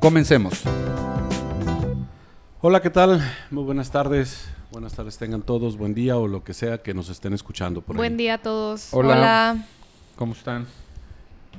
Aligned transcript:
Comencemos. 0.00 0.62
Hola, 2.62 2.80
¿qué 2.80 2.88
tal? 2.88 3.20
Muy 3.50 3.64
buenas 3.64 3.90
tardes. 3.90 4.48
Buenas 4.72 4.94
tardes 4.94 5.18
tengan 5.18 5.42
todos, 5.42 5.76
buen 5.76 5.92
día 5.92 6.16
o 6.16 6.26
lo 6.26 6.42
que 6.42 6.54
sea 6.54 6.82
que 6.82 6.94
nos 6.94 7.10
estén 7.10 7.34
escuchando 7.34 7.82
por 7.82 7.96
ahí. 7.96 7.98
Buen 7.98 8.16
día 8.16 8.34
a 8.34 8.38
todos. 8.38 8.94
Hola. 8.94 9.66
¿Cómo 10.16 10.32
están? 10.32 10.66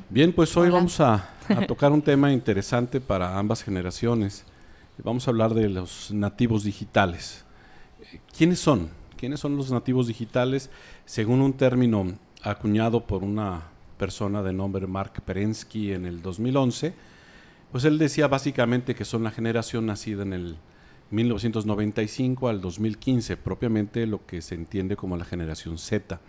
Bien, 0.09 0.33
pues 0.33 0.57
hoy 0.57 0.69
Hola. 0.69 0.75
vamos 0.77 0.99
a, 0.99 1.29
a 1.49 1.65
tocar 1.67 1.91
un 1.91 2.01
tema 2.01 2.33
interesante 2.33 2.99
para 2.99 3.37
ambas 3.37 3.63
generaciones. 3.63 4.43
Vamos 5.03 5.27
a 5.27 5.31
hablar 5.31 5.53
de 5.53 5.69
los 5.69 6.09
nativos 6.11 6.63
digitales. 6.63 7.45
Eh, 8.11 8.19
¿Quiénes 8.35 8.59
son? 8.59 8.89
¿Quiénes 9.17 9.39
son 9.39 9.55
los 9.55 9.71
nativos 9.71 10.07
digitales? 10.07 10.71
Según 11.05 11.41
un 11.41 11.53
término 11.53 12.13
acuñado 12.41 13.05
por 13.05 13.23
una 13.23 13.61
persona 13.99 14.41
de 14.41 14.51
nombre 14.51 14.87
Mark 14.87 15.21
Perensky 15.23 15.91
en 15.91 16.07
el 16.07 16.23
2011, 16.23 17.10
pues 17.71 17.85
él 17.85 17.98
decía 17.98 18.27
básicamente 18.27 18.95
que 18.95 19.05
son 19.05 19.23
la 19.23 19.32
generación 19.32 19.85
nacida 19.85 20.23
en 20.23 20.34
el 20.34 20.57
1995 21.12 22.48
al 22.48 22.62
2015, 22.62 23.37
propiamente 23.37 24.05
lo 24.07 24.26
que 24.26 24.41
se 24.41 24.55
entiende 24.55 24.95
como 24.95 25.18
la 25.18 25.26
generación 25.26 25.77
Z. 25.77 26.20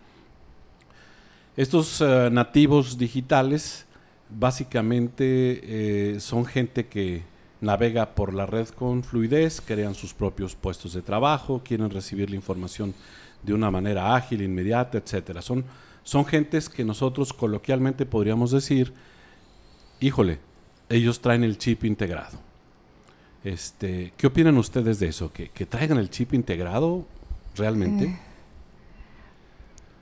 Estos 1.56 2.00
eh, 2.00 2.30
nativos 2.32 2.98
digitales 2.98 3.86
básicamente 4.30 6.14
eh, 6.14 6.20
son 6.20 6.44
gente 6.44 6.86
que 6.86 7.22
navega 7.60 8.14
por 8.14 8.34
la 8.34 8.46
red 8.46 8.68
con 8.68 9.04
fluidez, 9.04 9.60
crean 9.60 9.94
sus 9.94 10.14
propios 10.14 10.54
puestos 10.56 10.94
de 10.94 11.02
trabajo, 11.02 11.62
quieren 11.64 11.90
recibir 11.90 12.30
la 12.30 12.36
información 12.36 12.94
de 13.42 13.54
una 13.54 13.70
manera 13.70 14.14
ágil, 14.16 14.42
inmediata, 14.42 14.98
etcétera. 14.98 15.42
Son, 15.42 15.64
son 16.02 16.24
gentes 16.24 16.68
que 16.68 16.84
nosotros 16.84 17.32
coloquialmente 17.32 18.06
podríamos 18.06 18.50
decir, 18.50 18.92
híjole, 20.00 20.38
ellos 20.92 21.20
traen 21.20 21.44
el 21.44 21.58
chip 21.58 21.84
integrado. 21.84 22.38
Este, 23.44 24.12
¿Qué 24.16 24.26
opinan 24.26 24.56
ustedes 24.56 25.00
de 25.00 25.08
eso? 25.08 25.32
¿Que, 25.32 25.48
que 25.48 25.66
traigan 25.66 25.98
el 25.98 26.10
chip 26.10 26.34
integrado 26.34 27.04
realmente? 27.56 28.04
Eh. 28.04 28.18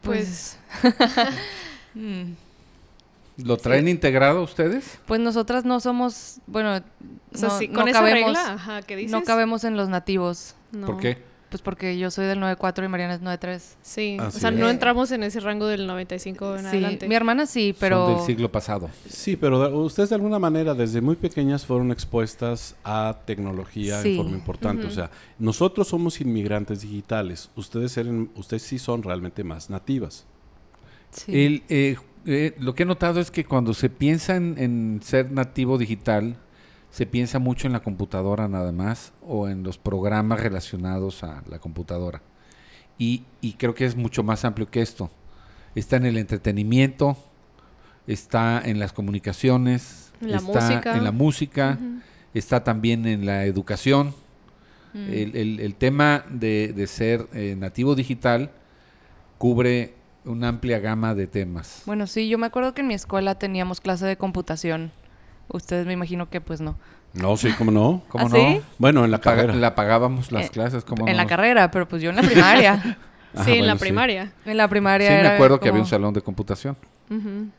Pues, 0.02 0.58
Mm. 1.94 2.34
¿Lo 3.38 3.56
traen 3.56 3.88
integrado 3.88 4.42
ustedes? 4.42 4.98
Pues 5.06 5.20
nosotras 5.20 5.64
no 5.64 5.80
somos, 5.80 6.40
bueno, 6.46 6.82
o 7.32 7.38
sea, 7.38 7.48
no, 7.48 7.58
sí, 7.58 7.68
no 7.68 7.86
esa 7.86 8.00
cabemos, 8.00 8.34
regla, 8.34 8.52
ajá, 8.52 8.82
¿qué 8.82 8.96
dices? 8.96 9.12
no 9.12 9.22
cabemos 9.22 9.64
en 9.64 9.76
los 9.76 9.88
nativos. 9.88 10.54
No. 10.72 10.86
¿Por 10.86 10.98
qué? 10.98 11.18
Pues 11.50 11.62
porque 11.62 11.98
yo 11.98 12.10
soy 12.12 12.26
del 12.26 12.38
94 12.38 12.84
y 12.84 12.88
Mariana 12.88 13.14
es 13.14 13.20
93. 13.22 13.76
Sí, 13.82 14.16
o 14.20 14.30
sea, 14.30 14.50
es. 14.50 14.56
no 14.56 14.68
entramos 14.70 15.10
en 15.10 15.24
ese 15.24 15.40
rango 15.40 15.66
del 15.66 15.84
95 15.86 16.54
en 16.54 16.60
Sí, 16.60 16.66
adelante. 16.68 17.08
mi 17.08 17.14
hermana 17.16 17.44
sí, 17.46 17.74
pero 17.78 18.06
Son 18.06 18.16
del 18.18 18.26
siglo 18.26 18.52
pasado. 18.52 18.88
Sí, 19.08 19.34
pero 19.36 19.60
de- 19.68 19.74
ustedes 19.76 20.10
de 20.10 20.14
alguna 20.14 20.38
manera 20.38 20.74
desde 20.74 21.00
muy 21.00 21.16
pequeñas 21.16 21.66
fueron 21.66 21.90
expuestas 21.90 22.76
a 22.84 23.18
tecnología 23.26 24.00
Sí. 24.00 24.10
en 24.12 24.16
forma 24.18 24.36
importante. 24.36 24.86
O 24.86 24.90
sea, 24.90 25.10
nosotros 25.40 25.88
somos 25.88 26.20
inmigrantes 26.20 26.82
digitales. 26.82 27.50
Ustedes 27.56 27.96
eran, 27.96 28.30
ustedes 28.36 28.62
sí 28.62 28.78
son 28.78 29.02
realmente 29.02 29.42
más 29.44 29.70
nativas. 29.70 30.26
sí. 31.10 31.32
El, 31.44 31.62
eh, 31.68 31.96
eh, 32.26 32.54
lo 32.60 32.76
que 32.76 32.84
he 32.84 32.86
notado 32.86 33.18
es 33.18 33.32
que 33.32 33.44
cuando 33.44 33.74
se 33.74 33.90
piensa 33.90 34.36
en, 34.36 34.54
en 34.56 35.00
ser 35.02 35.32
nativo 35.32 35.78
digital, 35.78 36.36
se 36.90 37.06
piensa 37.06 37.38
mucho 37.38 37.66
en 37.66 37.72
la 37.72 37.80
computadora 37.80 38.48
nada 38.48 38.72
más 38.72 39.12
o 39.22 39.48
en 39.48 39.62
los 39.62 39.78
programas 39.78 40.40
relacionados 40.40 41.22
a 41.24 41.42
la 41.48 41.58
computadora. 41.58 42.20
Y, 42.98 43.24
y 43.40 43.52
creo 43.54 43.74
que 43.74 43.84
es 43.86 43.96
mucho 43.96 44.22
más 44.22 44.44
amplio 44.44 44.68
que 44.70 44.82
esto. 44.82 45.10
Está 45.74 45.96
en 45.96 46.06
el 46.06 46.16
entretenimiento, 46.18 47.16
está 48.06 48.60
en 48.64 48.78
las 48.78 48.92
comunicaciones, 48.92 50.12
la 50.20 50.36
está 50.38 50.60
música. 50.60 50.96
en 50.96 51.04
la 51.04 51.12
música, 51.12 51.78
está 52.34 52.64
también 52.64 53.06
en 53.06 53.24
la 53.24 53.44
educación. 53.44 54.14
Mm. 54.92 54.98
El, 55.12 55.36
el- 55.36 55.60
el 55.60 55.74
tema 55.76 56.24
de, 56.28 56.72
de 56.74 56.86
ser 56.88 57.28
eh, 57.32 57.54
nativo 57.56 57.94
digital 57.94 58.50
cubre 59.38 59.94
una 60.24 60.48
amplia 60.48 60.78
gama 60.80 61.14
de 61.14 61.26
temas. 61.26 61.82
Bueno, 61.86 62.06
sí, 62.06 62.28
yo 62.28 62.36
me 62.36 62.46
acuerdo 62.46 62.74
que 62.74 62.82
en 62.82 62.88
mi 62.88 62.94
escuela 62.94 63.36
teníamos 63.36 63.80
clase 63.80 64.04
de 64.06 64.16
computación. 64.16 64.90
Ustedes 65.52 65.86
me 65.86 65.92
imagino 65.92 66.28
que 66.30 66.40
pues 66.40 66.60
no. 66.60 66.76
No, 67.12 67.36
sí, 67.36 67.50
¿cómo 67.58 67.70
no? 67.70 68.02
¿Cómo 68.08 68.26
¿Ah, 68.26 68.28
no? 68.28 68.36
sí? 68.36 68.60
Bueno, 68.78 69.04
en 69.04 69.10
la 69.10 69.18
Paga- 69.20 69.42
carrera. 69.42 69.54
la 69.58 69.74
pagábamos 69.74 70.30
las 70.32 70.46
Eh, 70.46 70.50
clases, 70.50 70.84
¿cómo 70.84 71.06
en 71.08 71.12
no? 71.16 71.22
la 71.22 71.26
carrera, 71.26 71.70
pero 71.70 71.88
pues 71.88 72.00
yo 72.02 72.10
en 72.10 72.16
la 72.16 72.22
primaria. 72.22 72.98
Ah, 73.32 73.44
sí, 73.44 73.52
en 73.52 73.58
la 73.58 73.62
bueno, 73.74 73.74
sí. 73.76 73.80
primaria. 73.84 74.32
en 74.44 74.56
la 74.56 74.66
primaria 74.66 75.06
Sí, 75.08 75.22
me 75.22 75.28
acuerdo 75.28 75.60
que 75.60 75.68
había 75.68 75.74
como- 75.78 75.82
un 75.84 75.88
salón 75.88 76.12
de 76.14 76.20
computación. 76.20 76.76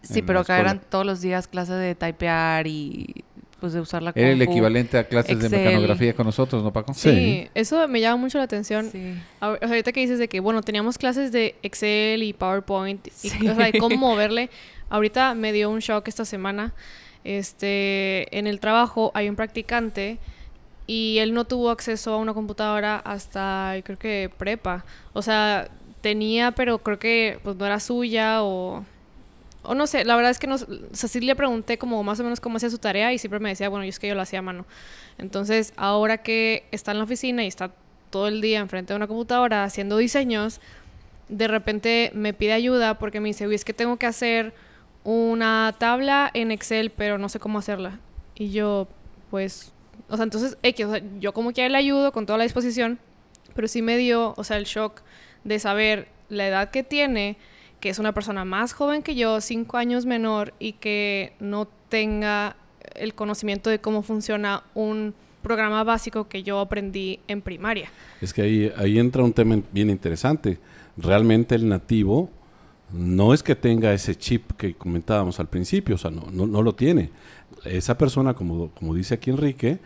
Sí, 0.02 0.22
pero 0.22 0.42
acá 0.42 0.60
eran 0.60 0.82
todos 0.90 1.06
los 1.06 1.22
días 1.22 1.48
clases 1.48 1.76
de 1.80 1.96
typear 1.96 2.68
y 2.68 3.24
pues 3.62 3.72
de 3.72 3.80
usar 3.80 4.02
la 4.02 4.12
Era 4.16 4.32
el 4.32 4.38
compu. 4.40 4.52
equivalente 4.52 4.98
a 4.98 5.06
clases 5.08 5.40
de 5.40 5.48
mecanografía 5.50 6.14
con 6.14 6.26
nosotros, 6.26 6.62
¿no, 6.62 6.74
Paco? 6.74 6.94
Sí. 6.94 7.10
Sí. 7.12 7.50
eso 7.54 7.88
me 7.88 8.02
llama 8.02 8.18
mucho 8.18 8.38
la 8.38 8.44
atención. 8.46 8.90
Sí. 8.92 9.14
Ahorita 9.40 9.94
que 9.94 10.02
dices 10.02 10.20
de 10.20 10.28
que, 10.28 10.40
bueno, 10.42 10.62
teníamos 10.62 10.98
clases 10.98 11.32
de 11.32 11.56
Excel 11.64 12.24
y 12.24 12.34
PowerPoint, 12.34 13.08
y, 13.08 13.12
Sí. 13.30 13.48
o 13.48 13.56
sea, 13.56 13.72
de 13.72 13.80
cómo 13.80 13.96
moverle. 13.98 14.50
Ahorita 14.90 15.36
me 15.36 15.54
dio 15.54 15.70
un 15.70 15.80
shock 15.80 16.06
esta 16.10 16.26
semana. 16.26 16.74
Este, 17.24 18.38
en 18.38 18.48
el 18.48 18.60
trabajo 18.60 19.12
hay 19.14 19.30
un 19.30 19.36
practicante 19.36 20.18
y 20.88 21.20
él 21.20 21.34
no 21.34 21.46
tuvo 21.46 21.70
acceso 21.70 22.14
a 22.14 22.18
una 22.18 22.34
computadora 22.34 22.98
hasta, 22.98 23.76
creo 23.84 23.98
que 23.98 24.32
prepa. 24.38 24.84
O 25.14 25.22
sea, 25.22 25.70
tenía, 26.02 26.52
pero 26.52 26.80
creo 26.80 27.00
que 27.00 27.40
pues 27.44 27.56
no 27.56 27.66
era 27.66 27.80
suya 27.80 28.44
o... 28.44 28.84
O 29.64 29.76
no 29.76 29.86
sé, 29.86 30.06
la 30.06 30.16
verdad 30.16 30.32
es 30.32 30.40
que 30.40 30.48
no, 30.48 30.56
o 30.56 31.20
le 31.20 31.36
pregunté 31.36 31.78
como 31.78 32.02
más 32.02 32.20
o 32.20 32.24
menos 32.24 32.40
cómo 32.40 32.58
hacía 32.58 32.72
su 32.72 32.80
tarea 32.80 33.14
y 33.14 33.20
siempre 33.20 33.40
me 33.40 33.50
decía, 33.50 33.70
bueno, 33.70 33.86
yo 33.86 33.90
es 33.90 34.00
que 34.00 34.08
yo 34.08 34.16
lo 34.16 34.22
hacía 34.22 34.40
a 34.40 34.42
mano. 34.42 34.66
Entonces, 35.20 35.72
ahora 35.78 36.18
que 36.24 36.66
está 36.72 36.92
en 36.92 36.98
la 36.98 37.04
oficina 37.04 37.44
y 37.44 37.48
está 37.48 37.72
todo 38.10 38.28
el 38.28 38.42
día 38.42 38.60
enfrente 38.60 38.92
de 38.92 38.98
una 38.98 39.06
computadora 39.06 39.64
haciendo 39.64 39.98
diseños, 39.98 40.62
de 41.30 41.48
repente 41.48 42.12
me 42.16 42.34
pide 42.34 42.54
ayuda 42.54 42.98
porque 42.98 43.20
me 43.20 43.30
dice, 43.30 43.48
uy, 43.48 43.54
es 43.54 43.64
que 43.64 43.74
tengo 43.74 43.98
que 43.98 44.08
hacer 44.08 44.54
una 45.04 45.74
tabla 45.78 46.30
en 46.34 46.52
Excel, 46.52 46.92
pero 46.92 47.18
no 47.18 47.30
sé 47.30 47.40
cómo 47.40 47.60
hacerla. 47.60 48.00
Y 48.36 48.52
yo, 48.52 48.88
pues, 49.30 49.74
o 50.10 50.16
sea, 50.16 50.24
entonces, 50.24 50.58
X, 50.64 50.88
yo 51.20 51.34
como 51.34 51.54
que 51.54 51.68
le 51.68 51.78
ayudo 51.78 52.12
con 52.12 52.26
toda 52.26 52.38
la 52.38 52.44
disposición, 52.44 53.00
pero 53.56 53.68
sí 53.68 53.82
me 53.82 53.98
dio, 53.98 54.34
o 54.38 54.44
sea, 54.44 54.58
el 54.58 54.66
shock 54.66 55.02
de 55.44 55.60
saber 55.60 56.08
la 56.30 56.48
edad 56.48 56.72
que 56.72 56.84
tiene, 56.84 57.38
que 57.80 57.90
es 57.90 58.00
una 58.00 58.14
persona 58.14 58.46
más 58.46 58.74
joven 58.74 59.04
que 59.04 59.16
yo, 59.16 59.42
cinco 59.42 59.78
años 59.78 60.06
menor, 60.06 60.54
y 60.60 60.74
que 60.74 61.34
no 61.40 61.68
tenga 61.90 62.56
el 62.96 63.14
conocimiento 63.14 63.70
de 63.70 63.80
cómo 63.80 64.02
funciona 64.02 64.64
un 64.74 65.14
programa 65.42 65.84
básico 65.84 66.28
que 66.28 66.44
yo 66.44 66.60
aprendí 66.60 67.20
en 67.28 67.42
primaria. 67.42 67.90
Es 68.22 68.34
que 68.34 68.44
ahí, 68.44 68.72
ahí 68.78 69.00
entra 69.00 69.24
un 69.24 69.34
tema 69.34 69.60
bien 69.72 69.90
interesante. 69.90 70.60
Realmente 70.98 71.56
el 71.56 71.68
nativo 71.68 72.30
no 72.94 73.34
es 73.34 73.44
que 73.44 73.56
tenga 73.56 73.94
ese 73.94 74.16
chip 74.16 74.52
que 74.54 74.74
comentábamos 74.74 75.40
al 75.40 75.48
principio, 75.48 75.96
o 75.96 75.98
sea, 75.98 76.12
no, 76.12 76.28
no, 76.32 76.48
no 76.48 76.62
lo 76.62 76.76
tiene. 76.76 77.12
Esa 77.66 77.98
persona, 77.98 78.34
como, 78.34 78.70
como 78.72 78.96
dice 78.96 79.16
aquí 79.16 79.30
Enrique, 79.30 79.80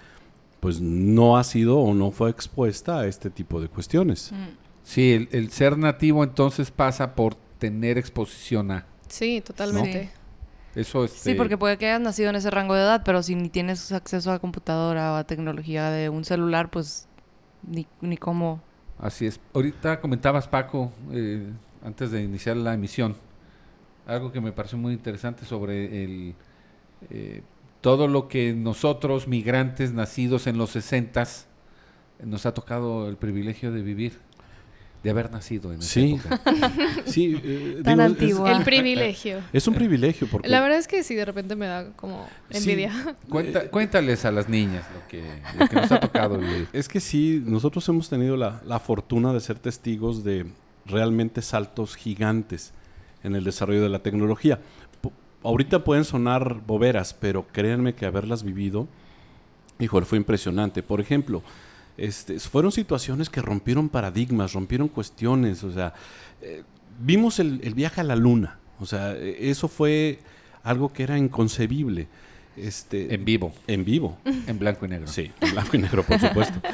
pues 0.60 0.82
no 0.82 1.38
ha 1.38 1.44
sido 1.44 1.80
o 1.80 1.94
no 1.94 2.12
fue 2.12 2.30
expuesta 2.30 3.02
a 3.02 3.08
este 3.08 3.30
tipo 3.30 3.62
de 3.62 3.68
cuestiones. 3.68 4.32
Mm. 4.32 4.66
Sí, 4.84 5.14
el, 5.14 5.30
el 5.32 5.52
ser 5.52 5.78
nativo 5.78 6.24
entonces 6.24 6.72
pasa 6.72 7.16
por 7.16 7.36
tener 7.60 7.98
exposición 7.98 8.72
a. 8.72 8.86
Sí, 9.08 9.42
totalmente. 9.42 10.12
Eso 10.76 11.08
Sí, 11.08 11.16
este, 11.16 11.36
porque 11.36 11.58
puede 11.58 11.78
que 11.78 11.86
hayas 11.86 12.02
nacido 12.02 12.30
en 12.30 12.36
ese 12.36 12.52
rango 12.52 12.76
de 12.76 12.82
edad, 12.82 13.02
pero 13.06 13.24
si 13.24 13.34
ni 13.34 13.50
tienes 13.50 13.92
acceso 13.94 14.32
a 14.32 14.40
computadora 14.40 15.14
o 15.14 15.16
a 15.16 15.24
tecnología 15.24 15.90
de 15.90 16.10
un 16.10 16.26
celular, 16.26 16.70
pues 16.70 17.08
ni, 17.64 17.88
ni 18.02 18.18
cómo. 18.18 18.62
Así 19.00 19.26
es. 19.26 19.40
Ahorita 19.54 20.02
comentabas, 20.02 20.48
Paco, 20.48 20.92
eh, 21.12 21.50
antes 21.84 22.12
de 22.12 22.24
iniciar 22.24 22.58
la 22.58 22.74
emisión, 22.74 23.16
algo 24.08 24.32
que 24.32 24.42
me 24.42 24.52
pareció 24.52 24.78
muy 24.78 24.94
interesante 24.94 25.46
sobre 25.46 26.04
el 26.04 26.36
eh, 27.10 27.42
todo 27.82 28.08
lo 28.08 28.28
que 28.28 28.54
nosotros, 28.54 29.28
migrantes 29.28 29.92
nacidos 29.94 30.48
en 30.48 30.58
los 30.58 30.72
60 30.72 31.24
nos 32.24 32.46
ha 32.46 32.54
tocado 32.54 33.08
el 33.10 33.18
privilegio 33.18 33.72
de 33.72 33.82
vivir. 33.82 34.14
de 35.04 35.12
haber 35.12 35.30
nacido 35.32 35.72
en 35.72 35.82
esa 35.82 35.88
Sí. 35.94 36.14
época. 36.20 36.42
Sí, 37.06 37.40
eh, 37.44 37.82
Tan 37.84 38.00
antigua. 38.00 38.52
El 38.58 38.64
privilegio. 38.64 39.38
Es, 39.54 39.68
un 39.68 39.76
privilegio 39.76 40.28
porque 40.32 40.50
La 40.50 40.62
verdad 40.62 40.80
es 40.80 40.88
que 40.88 41.04
sí, 41.04 41.14
de 41.14 41.26
repente 41.26 41.56
me 41.56 41.68
da 41.68 41.92
como 41.96 42.28
Sí. 42.50 42.58
envidia. 42.58 43.16
Cuenta- 43.30 43.70
cuéntales 43.70 44.26
a 44.26 44.32
las 44.32 44.50
niñas 44.50 44.84
lo 44.96 45.08
que, 45.08 45.24
lo 45.60 45.68
que 45.68 45.76
nos 45.76 45.92
ha 45.92 46.00
tocado 46.00 46.40
vivir. 46.40 46.68
Es 46.74 46.88
que 46.90 47.00
sí, 47.00 47.40
nosotros 47.46 47.88
hemos 47.88 48.10
tenido 48.10 48.36
la, 48.36 48.64
la 48.66 48.80
fortuna 48.80 49.32
de 49.32 49.42
ser 49.42 49.60
testigos 49.60 50.24
de 50.24 50.48
realmente 50.86 51.42
saltos 51.42 51.96
gigantes 51.96 52.74
en 53.24 53.36
el 53.36 53.44
desarrollo 53.44 53.82
de 53.82 53.90
la 53.90 54.00
tecnología. 54.00 54.60
Po- 55.02 55.12
ahorita 55.44 55.84
pueden 55.84 56.06
sonar 56.06 56.62
boberas, 56.66 57.14
pero 57.14 57.46
créanme 57.52 57.94
que 57.96 58.06
haberlas 58.06 58.44
vivido, 58.44 58.88
híjole, 59.80 60.06
fue 60.06 60.18
impresionante. 60.18 60.84
Por 60.84 61.02
ejemplo, 61.02 61.42
este, 61.98 62.40
fueron 62.40 62.72
situaciones 62.72 63.30
que 63.30 63.42
rompieron 63.42 63.90
paradigmas, 63.90 64.54
rompieron 64.54 64.88
cuestiones, 64.88 65.64
o 65.64 65.72
sea, 65.72 65.94
eh, 66.42 66.64
vimos 67.00 67.40
el, 67.40 67.62
el 67.64 67.74
viaje 67.74 68.02
a 68.02 68.04
la 68.04 68.16
luna, 68.16 68.60
o 68.80 68.86
sea, 68.86 69.14
eh, 69.14 69.50
eso 69.50 69.68
fue 69.68 70.20
algo 70.64 70.92
que 70.94 71.04
era 71.04 71.18
inconcebible. 71.18 72.08
Este, 72.58 73.14
En 73.14 73.26
vivo, 73.26 73.54
en 73.68 73.84
vivo. 73.84 74.18
en 74.26 74.58
blanco 74.58 74.86
y 74.86 74.90
negro. 74.90 75.08
Sí, 75.08 75.30
en 75.42 75.52
blanco 75.52 75.76
y 75.76 75.80
negro, 75.80 76.04
por 76.04 76.20
supuesto. 76.20 76.60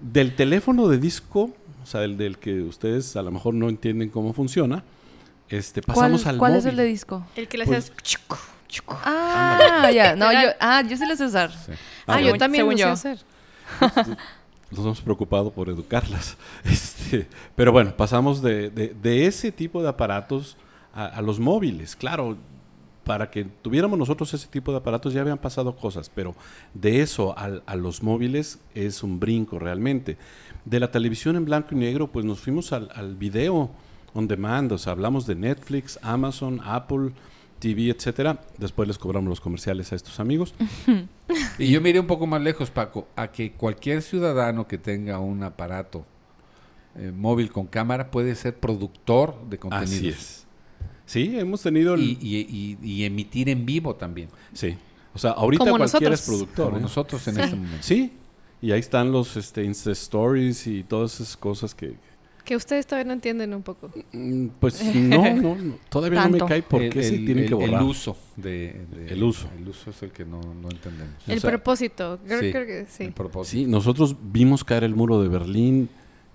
Del 0.00 0.34
teléfono 0.34 0.88
de 0.88 0.98
disco, 0.98 1.50
o 1.82 1.86
sea, 1.86 2.02
el 2.04 2.16
del 2.16 2.38
que 2.38 2.62
ustedes 2.62 3.14
a 3.16 3.22
lo 3.22 3.30
mejor 3.30 3.54
no 3.54 3.68
entienden 3.68 4.08
cómo 4.08 4.32
funciona, 4.32 4.82
este, 5.48 5.82
¿Cuál, 5.82 5.94
pasamos 5.96 6.26
al 6.26 6.38
cuál 6.38 6.52
móvil. 6.52 6.58
es 6.60 6.66
el 6.70 6.76
de 6.76 6.84
disco? 6.84 7.26
El 7.36 7.48
que 7.48 7.58
le 7.58 7.66
Pues- 7.66 7.78
hacías 7.90 7.96
chucu, 8.02 8.36
chucu. 8.68 8.94
Ah, 9.04 9.90
ya. 9.94 10.16
No, 10.16 10.32
yo, 10.32 10.48
ah, 10.60 10.82
yo 10.88 10.96
sí 10.96 11.04
lo 11.06 11.14
sé 11.16 11.26
usar. 11.26 11.50
Sí. 11.52 11.72
Ah, 12.06 12.20
yo 12.20 12.36
también 12.38 12.62
según 12.62 12.72
lo 12.80 12.96
sé 12.96 13.10
hacer. 13.10 14.16
Nos 14.70 14.80
hemos 14.80 15.00
preocupado 15.02 15.50
por 15.52 15.68
educarlas. 15.68 16.36
Este, 16.64 17.28
pero 17.54 17.72
bueno, 17.72 17.94
pasamos 17.94 18.40
de, 18.40 18.70
de- 18.70 18.94
de 19.02 19.26
ese 19.26 19.52
tipo 19.52 19.82
de 19.82 19.88
aparatos 19.90 20.56
a, 20.94 21.04
a 21.06 21.20
los 21.20 21.38
móviles. 21.38 21.94
Claro, 21.96 22.38
para 23.04 23.30
que 23.30 23.44
tuviéramos 23.44 23.98
nosotros 23.98 24.32
ese 24.34 24.46
tipo 24.48 24.70
de 24.72 24.78
aparatos 24.78 25.12
ya 25.12 25.20
habían 25.22 25.38
pasado 25.38 25.74
cosas, 25.76 26.10
pero 26.14 26.34
de 26.74 27.00
eso 27.02 27.36
al- 27.36 27.62
a, 27.66 27.74
los 27.76 28.02
móviles 28.02 28.58
es 28.74 29.02
un 29.02 29.18
brinco 29.20 29.58
realmente. 29.58 30.16
De 30.64 30.78
la 30.78 30.90
televisión 30.90 31.36
en 31.36 31.44
blanco 31.44 31.68
y 31.72 31.76
negro, 31.78 32.06
pues 32.12 32.24
nos 32.24 32.38
fuimos 32.40 32.72
al, 32.72 32.90
al 32.94 33.16
video 33.16 33.70
on 34.14 34.28
demand, 34.28 34.70
o 34.72 34.78
sea, 34.78 34.92
hablamos 34.92 35.26
de 35.26 35.34
Netflix, 35.34 35.98
Amazon, 36.02 36.60
Apple, 36.64 37.10
TV, 37.58 37.88
etcétera. 37.90 38.40
Después 38.58 38.86
les 38.86 38.98
cobramos 38.98 39.28
los 39.28 39.40
comerciales 39.40 39.92
a 39.92 39.96
estos 39.96 40.20
amigos. 40.20 40.54
Y 41.58 41.70
yo 41.70 41.80
miré 41.80 41.98
un 42.00 42.06
poco 42.06 42.26
más 42.26 42.42
lejos, 42.42 42.70
Paco, 42.70 43.08
a 43.16 43.28
que 43.32 43.52
cualquier 43.52 44.02
ciudadano 44.02 44.66
que 44.68 44.76
tenga 44.78 45.18
un 45.18 45.42
aparato 45.42 46.04
eh, 46.96 47.10
móvil 47.14 47.50
con 47.50 47.66
cámara 47.66 48.10
puede 48.10 48.34
ser 48.34 48.56
productor 48.58 49.36
de 49.48 49.58
contenidos. 49.58 49.92
Así 49.94 50.08
es. 50.08 50.46
Sí, 51.06 51.36
hemos 51.38 51.62
tenido 51.62 51.94
el... 51.94 52.02
Y, 52.02 52.18
y- 52.20 52.78
y- 52.82 52.90
y 52.92 53.04
emitir 53.04 53.48
en 53.48 53.64
vivo 53.66 53.94
también, 53.96 54.28
Sí. 54.52 54.76
O 55.14 55.18
sea, 55.18 55.32
ahorita 55.32 55.64
Como 55.64 55.76
cualquiera 55.76 56.10
nosotros. 56.12 56.20
es 56.20 56.26
productor. 56.26 56.64
como 56.66 56.78
¿eh? 56.78 56.80
nosotros 56.80 57.28
en 57.28 57.38
este 57.40 57.54
momento. 57.56 57.76
Sí. 57.82 58.12
Y 58.62 58.70
ahí 58.72 58.80
están 58.80 59.12
los 59.12 59.36
este, 59.36 59.62
Insta 59.62 59.90
Stories 59.92 60.66
y 60.66 60.84
todas 60.84 61.14
esas 61.20 61.36
cosas 61.36 61.74
que... 61.74 61.96
Que 62.44 62.56
ustedes 62.56 62.86
todavía 62.86 63.08
no 63.08 63.12
entienden 63.12 63.52
un 63.54 63.62
poco. 63.62 63.90
mm, 64.12 64.46
Pues 64.58 64.82
no, 64.94 65.34
no, 65.34 65.54
no, 65.54 65.74
todavía 65.90 66.20
no 66.22 66.30
me 66.30 66.38
Tanto. 66.38 66.46
cae 66.46 66.62
por 66.62 66.80
El- 66.82 66.90
qué 66.90 67.02
se 67.02 67.14
el- 67.16 67.24
tienen 67.26 67.44
el- 67.44 67.48
que 67.48 67.54
borrar. 67.54 67.82
El 67.82 67.88
uso. 67.88 68.16
De, 68.36 68.86
de- 68.90 69.08
El 69.12 69.22
uso. 69.22 69.48
El 69.58 69.68
uso 69.68 69.90
es 69.90 70.02
el 70.02 70.10
que 70.12 70.24
no, 70.24 70.40
no 70.40 70.70
entendemos. 70.70 71.14
O 71.28 71.30
El 71.30 71.40
sea, 71.40 71.50
propósito. 71.50 72.18
Creo, 72.26 72.40
sí, 72.40 72.50
creo 72.50 72.66
que 72.66 72.86
sí. 72.88 73.04
El 73.04 73.12
propósito. 73.12 73.64
Sí, 73.64 73.66
nosotros 73.70 74.16
vimos 74.32 74.64
caer 74.64 74.84
el 74.84 74.94
muro 74.94 75.22
de 75.22 75.28
Berlín. 75.28 75.88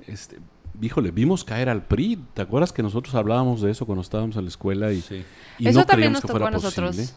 Este, 0.05 0.37
híjole, 0.81 1.11
vimos 1.11 1.43
caer 1.43 1.69
al 1.69 1.83
PRI. 1.85 2.19
¿Te 2.33 2.41
acuerdas 2.41 2.71
que 2.71 2.83
nosotros 2.83 3.13
hablábamos 3.15 3.61
de 3.61 3.71
eso 3.71 3.85
cuando 3.85 4.01
estábamos 4.01 4.35
en 4.35 4.43
la 4.43 4.49
escuela 4.49 4.91
y, 4.91 5.01
Sí. 5.01 5.23
y 5.59 5.67
Eso 5.67 5.79
no 5.79 5.85
también 5.85 6.11
creíamos 6.11 6.13
nos 6.13 6.21
que 6.21 6.27
tocó 6.27 6.37
fuera 6.39 6.47
a 6.47 6.51
nosotros. 6.51 6.95
posible? 6.95 7.13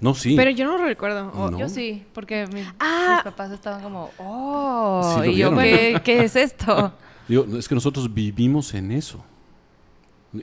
No, 0.00 0.14
sí. 0.14 0.34
Pero 0.36 0.50
yo 0.50 0.66
no 0.66 0.76
lo 0.78 0.84
recuerdo. 0.84 1.30
No. 1.50 1.58
Yo 1.58 1.68
sí, 1.68 2.04
porque 2.12 2.46
mi- 2.52 2.64
Ah. 2.80 3.14
mis 3.16 3.24
papás 3.24 3.52
estaban 3.52 3.82
como, 3.82 4.10
oh, 4.18 5.20
Sí 5.22 5.30
y 5.30 5.36
yo. 5.36 5.56
¿qué, 5.56 6.00
¿qué 6.04 6.24
es 6.24 6.34
esto? 6.36 6.92
Digo, 7.28 7.46
es 7.56 7.68
que 7.68 7.74
nosotros 7.74 8.12
vivimos 8.12 8.74
en 8.74 8.90
eso. 8.92 9.24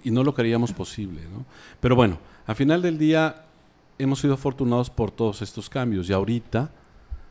Y 0.03 0.09
no 0.11 0.23
lo 0.23 0.33
creíamos 0.33 0.71
posible, 0.71 1.21
¿no? 1.23 1.45
Pero 1.81 1.95
bueno, 1.97 2.17
al 2.47 2.55
final 2.55 2.81
del 2.81 2.97
día 2.97 3.43
hemos 3.99 4.19
sido 4.19 4.35
afortunados 4.35 4.89
por 4.89 5.11
todos 5.11 5.41
estos 5.41 5.69
cambios. 5.69 6.09
Y 6.09 6.13
ahorita, 6.13 6.71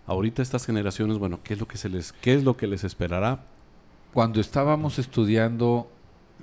ahorita 0.07 0.43
estas 0.43 0.67
generaciones, 0.67 1.17
bueno, 1.19 1.41
¿qué 1.43 1.55
es 1.55 1.61
lo 1.61 1.67
que 1.67 1.79
se 1.79 1.89
les, 1.89 2.13
qué 2.13 2.35
es 2.35 2.45
lo 2.45 2.57
que 2.59 2.67
les 2.67 2.85
esperará? 2.85 3.41
Cuando 4.13 4.41
estábamos 4.41 4.99
estudiando 4.99 5.89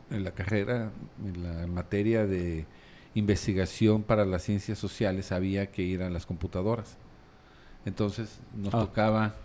en 0.09 0.23
la 0.23 0.31
carrera, 0.31 0.91
en 1.25 1.43
la 1.43 1.67
materia 1.67 2.25
de 2.25 2.65
investigación 3.13 4.03
para 4.03 4.25
las 4.25 4.43
ciencias 4.43 4.77
sociales, 4.77 5.31
había 5.31 5.67
que 5.71 5.81
ir 5.81 6.01
a 6.01 6.09
las 6.09 6.25
computadoras. 6.25 6.97
Entonces 7.85 8.39
nos 8.55 8.73
Ah. 8.73 8.79
tocaba 8.81 9.35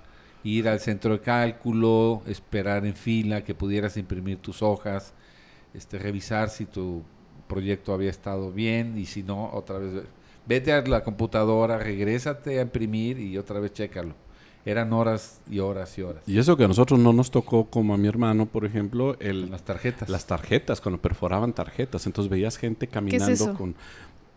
ir 0.44 0.68
al 0.68 0.80
centro 0.80 1.12
de 1.14 1.20
cálculo, 1.20 2.22
esperar 2.26 2.84
en 2.86 2.94
fila, 2.94 3.42
que 3.44 3.54
pudieras 3.54 3.96
imprimir 3.96 4.38
tus 4.38 4.62
hojas, 4.62 5.12
este, 5.74 5.98
revisar 5.98 6.48
si 6.50 6.64
tu 6.66 7.02
proyecto 7.48 7.92
había 7.92 8.10
estado 8.10 8.50
bien 8.52 8.98
y 8.98 9.06
si 9.06 9.22
no, 9.22 9.50
otra 9.52 9.78
vez 9.78 9.92
ve- 9.94 10.02
vete 10.46 10.72
a 10.72 10.82
la 10.82 11.02
computadora, 11.04 11.78
regrésate 11.78 12.58
a 12.58 12.62
imprimir 12.62 13.18
y 13.18 13.38
otra 13.38 13.58
vez 13.60 13.72
chécalo. 13.72 14.14
Eran 14.64 14.92
horas 14.92 15.40
y 15.50 15.58
horas 15.58 15.98
y 15.98 16.02
horas. 16.02 16.22
Y 16.26 16.38
eso 16.38 16.56
que 16.56 16.64
a 16.64 16.68
nosotros 16.68 17.00
no 17.00 17.12
nos 17.12 17.30
tocó, 17.32 17.64
como 17.66 17.94
a 17.94 17.96
mi 17.96 18.06
hermano, 18.06 18.46
por 18.46 18.64
ejemplo, 18.64 19.16
el, 19.18 19.50
Las 19.50 19.62
tarjetas. 19.62 20.08
las 20.08 20.26
tarjetas, 20.26 20.80
cuando 20.80 21.00
perforaban 21.00 21.52
tarjetas. 21.52 22.06
Entonces 22.06 22.30
veías 22.30 22.56
gente 22.58 22.86
caminando 22.86 23.32
eso? 23.32 23.54
con 23.54 23.74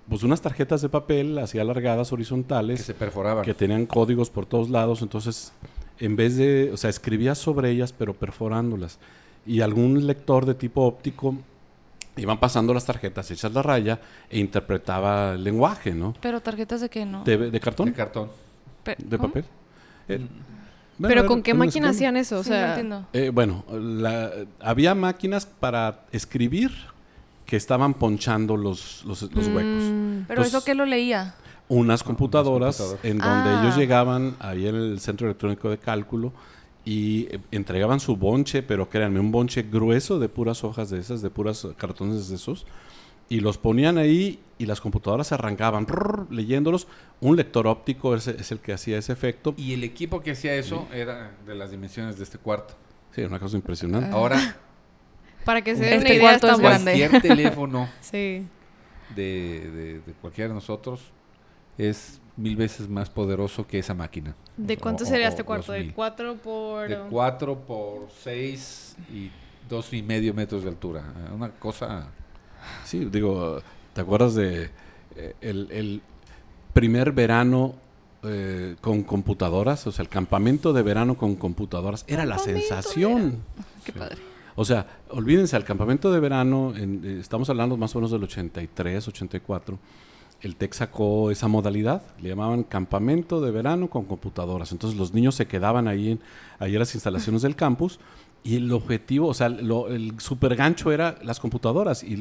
pues 0.10 0.22
unas 0.24 0.40
tarjetas 0.42 0.82
de 0.82 0.90
papel 0.90 1.38
así 1.40 1.58
alargadas, 1.60 2.10
que 2.10 2.16
horizontales, 2.16 2.82
se 2.82 2.94
perforaban. 2.94 3.44
que 3.44 3.54
tenían 3.56 3.86
códigos 3.88 4.30
por 4.30 4.46
todos 4.46 4.70
lados, 4.70 5.02
entonces 5.02 5.52
en 6.00 6.16
vez 6.16 6.38
de, 6.38 6.70
o 6.72 6.78
sea, 6.78 6.90
escribías 6.92 7.38
sobre 7.40 7.72
ellas 7.72 7.92
pero 7.92 8.14
perforándolas. 8.14 9.00
Y 9.48 9.62
algún 9.62 10.06
lector 10.08 10.46
de 10.46 10.54
tipo 10.56 10.82
óptico 10.86 11.36
iban 12.18 12.40
pasando 12.40 12.74
las 12.74 12.86
tarjetas 12.86 13.30
hechas 13.32 13.52
la 13.54 13.62
raya 13.64 14.00
e 14.30 14.40
interpretaba 14.40 15.34
el 15.34 15.44
lenguaje, 15.44 15.94
¿no? 15.94 16.14
Pero 16.22 16.40
tarjetas 16.42 16.82
de 16.82 16.90
qué, 16.90 17.06
¿no? 17.06 17.24
De, 17.24 17.38
de 17.52 17.60
cartón, 17.60 17.86
de 17.88 17.92
de, 17.92 17.98
cartón. 17.98 18.30
Pe- 18.84 18.98
¿cómo? 19.18 19.28
papel. 19.30 19.46
Eh, 20.08 20.20
bueno, 20.98 21.14
Pero 21.16 21.26
¿con 21.28 21.44
qué 21.44 21.54
máquina 21.54 21.90
hacían 21.90 22.16
eso? 22.18 22.40
O 22.40 22.44
Sí, 22.44 22.50
no 22.52 22.56
sea, 22.56 22.70
entiendo. 22.70 23.06
Eh, 23.14 23.30
bueno, 23.34 23.66
la- 23.72 24.32
había 24.62 24.96
máquinas 24.96 25.46
para 25.46 26.06
escribir 26.12 26.72
que 27.46 27.58
estaban 27.58 27.94
ponchando 27.94 28.56
los, 28.58 29.04
los, 29.06 29.22
los 29.24 29.48
huecos. 29.48 29.84
mm, 29.84 30.24
Pero 30.28 30.42
Entonces- 30.42 30.54
eso 30.54 30.64
que 30.64 30.74
lo 30.76 30.86
leía. 30.86 31.36
unas 31.68 32.02
computadoras 32.04 32.78
computadoras. 32.78 33.06
en 33.06 33.18
donde 33.18 33.50
Ah. 33.50 33.60
ellos 33.62 33.76
llegaban 33.76 34.36
ahí 34.40 34.68
en 34.68 34.76
el 34.76 35.00
centro 35.00 35.28
electrónico 35.28 35.70
de 35.70 35.78
cálculo 35.80 36.32
y 36.86 37.24
eh, 37.32 37.40
entregaban 37.52 38.00
su 38.00 38.16
bonche, 38.16 38.62
pero 38.64 38.88
créanme, 38.90 39.20
un 39.20 39.32
bonche 39.32 39.64
grueso 39.64 40.18
de 40.20 40.30
puras 40.30 40.64
hojas 40.64 40.92
de 40.92 41.00
esas, 41.00 41.22
de 41.24 41.30
puras 41.32 41.68
cartones 41.78 42.30
de 42.30 42.36
esos, 42.36 42.66
y 43.30 43.40
los 43.40 43.58
ponían 43.58 43.98
ahí 43.98 44.40
y 44.58 44.66
las 44.68 44.80
computadoras 44.82 45.32
arrancaban 45.32 45.86
leyéndolos. 46.30 46.88
Un 47.22 47.36
lector 47.36 47.68
óptico 47.68 48.16
es, 48.16 48.28
es 48.28 48.52
el 48.52 48.60
que 48.60 48.74
hacía 48.74 48.98
ese 48.98 49.14
efecto. 49.14 49.54
Y 49.58 49.74
el 49.74 49.84
equipo 49.84 50.22
que 50.22 50.32
hacía 50.32 50.54
eso 50.56 50.88
era 50.94 51.32
de 51.46 51.56
las 51.56 51.72
dimensiones 51.72 52.18
de 52.18 52.24
este 52.24 52.38
cuarto. 52.38 52.76
Sí, 53.12 53.22
una 53.22 53.40
cosa 53.40 53.56
impresionante. 53.58 54.10
Ahora, 54.12 54.58
para 55.44 55.62
que 55.62 55.76
se 55.76 55.84
den 55.84 55.94
Este 55.94 56.06
una 56.06 56.14
idea, 56.16 56.22
cuarto 56.22 56.48
es 56.48 56.54
estamos... 56.54 56.72
grande. 56.84 56.92
cualquier 57.10 57.22
teléfono 57.36 57.90
Sí. 58.02 58.48
de, 59.16 59.70
de- 59.72 60.00
de 60.06 60.14
cualquiera 60.22 60.50
de 60.50 60.54
nosotros 60.56 61.02
es 61.78 62.20
mil 62.38 62.56
veces 62.56 62.88
más 62.90 63.10
poderoso 63.10 63.66
que 63.68 63.80
esa 63.80 63.94
máquina. 63.94 64.36
¿De 64.58 64.78
cuánto 64.78 65.04
o- 65.04 65.08
sería 65.08 65.28
o 65.28 65.30
este 65.30 65.44
cuarto? 65.44 65.72
¿De 65.72 65.80
2000. 65.80 65.94
4 65.96 66.36
por...? 66.38 66.88
De 66.90 66.98
4 67.10 67.60
por 67.66 68.08
6 68.24 68.96
y 69.14 69.32
dos 69.70 69.92
y 69.94 70.02
medio 70.04 70.34
metros 70.34 70.64
de 70.64 70.70
altura. 70.70 71.04
Una 71.34 71.50
cosa... 71.52 72.10
Sí, 72.84 73.06
digo, 73.06 73.62
¿te 73.94 74.02
acuerdas 74.02 74.36
de 74.36 74.70
eh, 75.16 75.34
el, 75.42 75.70
el 75.72 76.02
primer 76.74 77.12
verano 77.12 77.76
eh, 78.24 78.76
con 78.82 79.04
computadoras? 79.04 79.86
O 79.88 79.92
sea, 79.92 80.04
el 80.04 80.10
campamento 80.10 80.74
de 80.74 80.82
verano 80.84 81.16
con 81.18 81.36
computadoras 81.36 82.06
era 82.08 82.26
la 82.26 82.38
sensación. 82.38 83.44
Qué 83.84 83.92
padre. 83.92 84.18
O 84.58 84.64
sea, 84.64 84.88
olvídense, 85.10 85.58
el 85.58 85.66
campamento 85.66 86.12
de 86.12 86.20
verano, 86.20 86.74
en- 86.76 87.02
eh, 87.04 87.18
estamos 87.20 87.50
hablando 87.50 87.76
más 87.78 87.94
o 87.96 88.00
menos 88.00 88.12
del 88.12 88.24
83, 88.24 89.08
84, 89.08 89.78
el 90.42 90.56
TEC 90.56 90.74
sacó 90.74 91.32
esa 91.32 91.48
modalidad, 91.48 92.04
le 92.22 92.30
llamaban 92.30 92.64
campamento 92.64 93.42
de 93.42 93.52
verano 93.52 93.90
con 93.90 94.06
computadoras. 94.06 94.72
Entonces 94.72 94.98
los 94.98 95.14
niños 95.14 95.36
se 95.36 95.48
quedaban 95.48 95.88
ahí 95.88 96.12
en, 96.12 96.20
ahí 96.60 96.74
en 96.74 96.80
las 96.80 96.94
instalaciones 96.96 97.42
del 97.42 97.56
campus 97.56 98.00
y 98.46 98.56
el 98.58 98.72
objetivo, 98.72 99.28
o 99.28 99.34
sea, 99.34 99.50
lo- 99.50 99.88
el 99.90 100.18
super 100.22 100.56
gancho 100.56 100.92
era 100.92 101.18
las 101.24 101.40
computadoras 101.42 102.04
y 102.04 102.16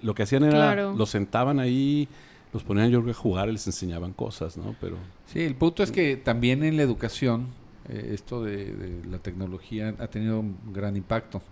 lo 0.00 0.14
que 0.14 0.22
hacían 0.22 0.44
era, 0.44 0.52
Claro. 0.74 0.94
los 0.96 1.10
sentaban 1.10 1.58
ahí, 1.60 2.08
los 2.52 2.62
ponían 2.62 2.88
yo 2.88 3.00
creo 3.02 3.12
que 3.12 3.18
a 3.18 3.20
jugar 3.20 3.48
y 3.48 3.52
les 3.52 3.66
enseñaban 3.66 4.12
cosas, 4.14 4.56
¿no? 4.56 4.74
Pero 4.80 4.96
Sí, 5.26 5.40
el 5.42 5.56
punto 5.56 5.82
es 5.82 5.90
que 5.90 6.16
también 6.16 6.62
en 6.62 6.76
la 6.78 6.82
educación 6.84 7.48
eh, 7.88 8.12
esto 8.14 8.42
de, 8.42 8.72
de 8.74 9.04
la 9.10 9.18
tecnología 9.18 9.94
ha 9.98 10.06
tenido 10.06 10.40
un 10.40 10.56
gran 10.72 10.96
impacto. 10.96 11.42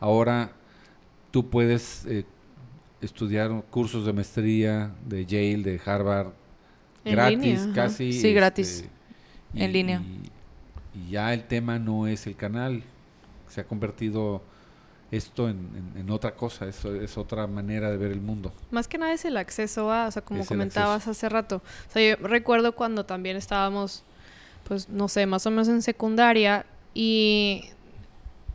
Ahora 0.00 0.50
tú 1.30 1.48
puedes 1.50 2.04
eh, 2.06 2.24
estudiar 3.02 3.64
cursos 3.70 4.04
de 4.06 4.12
maestría 4.12 4.92
de 5.06 5.24
Yale, 5.26 5.58
de 5.62 5.80
Harvard, 5.84 6.28
En 7.04 7.12
gratis, 7.12 7.38
línea, 7.38 7.72
casi. 7.74 8.12
Sí, 8.14 8.32
gratis. 8.32 8.84
En 9.54 9.72
línea. 9.72 10.02
Y, 10.94 10.98
y 11.06 11.10
ya 11.12 11.32
el 11.34 11.44
tema 11.44 11.78
no 11.78 12.06
es 12.06 12.26
el 12.26 12.34
canal. 12.36 12.82
Se 13.48 13.60
ha 13.60 13.64
convertido 13.64 14.42
esto 15.10 15.48
en, 15.48 15.56
en- 15.94 16.00
en 16.00 16.10
otra 16.10 16.34
cosa, 16.34 16.66
eso 16.68 16.94
es 16.94 17.16
otra 17.16 17.46
manera 17.46 17.90
de 17.90 17.96
ver 17.96 18.12
el 18.12 18.20
mundo. 18.20 18.52
Más 18.70 18.88
que 18.88 18.98
nada 18.98 19.12
es 19.12 19.24
el 19.24 19.36
acceso 19.36 19.90
a, 19.90 20.06
o 20.08 20.10
sea, 20.10 20.22
como 20.22 20.42
Es 20.42 20.48
comentabas 20.48 21.08
hace 21.08 21.28
rato. 21.28 21.62
O 21.88 21.92
sea, 21.92 22.16
yo 22.16 22.16
recuerdo 22.26 22.72
cuando 22.74 23.06
también 23.06 23.36
estábamos, 23.36 24.02
pues, 24.64 24.88
no 24.90 25.08
sé, 25.08 25.24
más 25.26 25.46
o 25.46 25.50
menos 25.50 25.68
en 25.68 25.80
secundaria 25.80 26.66
y, 26.92 27.64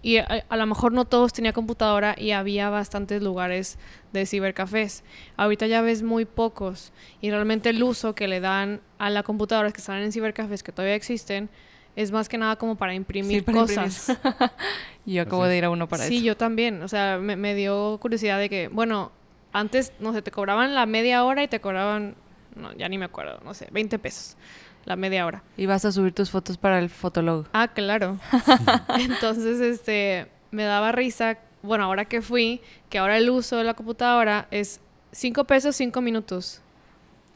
y 0.04 0.18
a, 0.18 0.46
a 0.48 0.58
lo 0.58 0.66
mejor 0.68 0.92
no 0.94 1.06
todos 1.06 1.34
tenían 1.34 1.54
computadora 1.54 2.14
y 2.20 2.32
había 2.32 2.70
bastantes 2.70 3.24
lugares 3.24 3.80
de 4.12 4.28
cibercafés. 4.28 5.04
Ahorita 5.38 5.66
ya 5.66 5.82
ves 5.82 6.04
muy 6.04 6.26
pocos 6.26 6.92
y 7.20 7.32
realmente 7.32 7.70
el 7.72 7.82
uso 7.82 8.14
que 8.14 8.28
le 8.28 8.40
dan 8.42 8.80
a 9.00 9.10
las 9.10 9.24
computadoras 9.24 9.74
que 9.74 9.80
están 9.80 10.04
en 10.04 10.12
cibercafés 10.12 10.62
que 10.62 10.72
todavía 10.72 10.94
existen 10.96 11.50
es 11.96 12.12
más 12.12 12.30
que 12.30 12.38
nada 12.38 12.56
como 12.56 12.76
para 12.76 12.94
imprimir 12.94 13.40
Sí, 13.40 13.42
para 13.42 13.60
cosas. 13.60 14.10
imprimir. 14.10 14.52
Yo 15.06 15.22
acabo 15.22 15.46
de 15.46 15.58
ir 15.58 15.66
a 15.66 15.70
uno 15.70 15.88
para 15.90 16.06
sí, 16.06 16.18
eso. 16.18 16.26
yo 16.26 16.38
también. 16.38 16.82
O 16.82 16.88
sea, 16.88 17.18
me, 17.18 17.36
me 17.36 17.54
dio 17.56 17.98
curiosidad 18.02 18.40
de 18.40 18.50
que, 18.50 18.70
bueno, 18.70 19.12
antes, 19.52 19.92
no 20.00 20.14
sé, 20.14 20.22
te 20.22 20.32
cobraban 20.32 20.74
la 20.74 20.86
media 20.86 21.26
hora 21.26 21.44
y 21.44 21.48
te 21.50 21.60
cobraban, 21.60 22.16
no, 22.56 22.74
ya 22.78 22.88
ni 22.88 22.98
me 22.98 23.06
acuerdo, 23.06 23.40
no 23.44 23.54
sé, 23.54 23.68
20 23.72 24.00
pesos 24.00 24.38
la 24.86 24.96
media 24.96 25.26
hora. 25.26 25.44
Y 25.58 25.66
vas 25.66 25.86
a 25.86 25.92
subir 25.92 26.14
tus 26.14 26.30
fotos 26.30 26.58
para 26.58 26.80
el 26.80 26.90
fotolog. 26.90 27.48
Ah, 27.54 27.68
claro. 27.70 28.18
Entonces, 29.00 29.60
este, 29.60 30.28
me 30.52 30.64
daba 30.64 30.92
risa, 30.92 31.38
bueno, 31.62 31.86
ahora 31.86 32.06
que 32.06 32.22
fui, 32.22 32.62
que 32.90 32.98
ahora 32.98 33.18
el 33.18 33.30
uso 33.30 33.58
de 33.58 33.64
la 33.66 33.74
computadora 33.74 34.48
es 34.52 34.80
5 35.12 35.44
pesos, 35.46 35.76
5 35.76 36.02
minutos. 36.02 36.62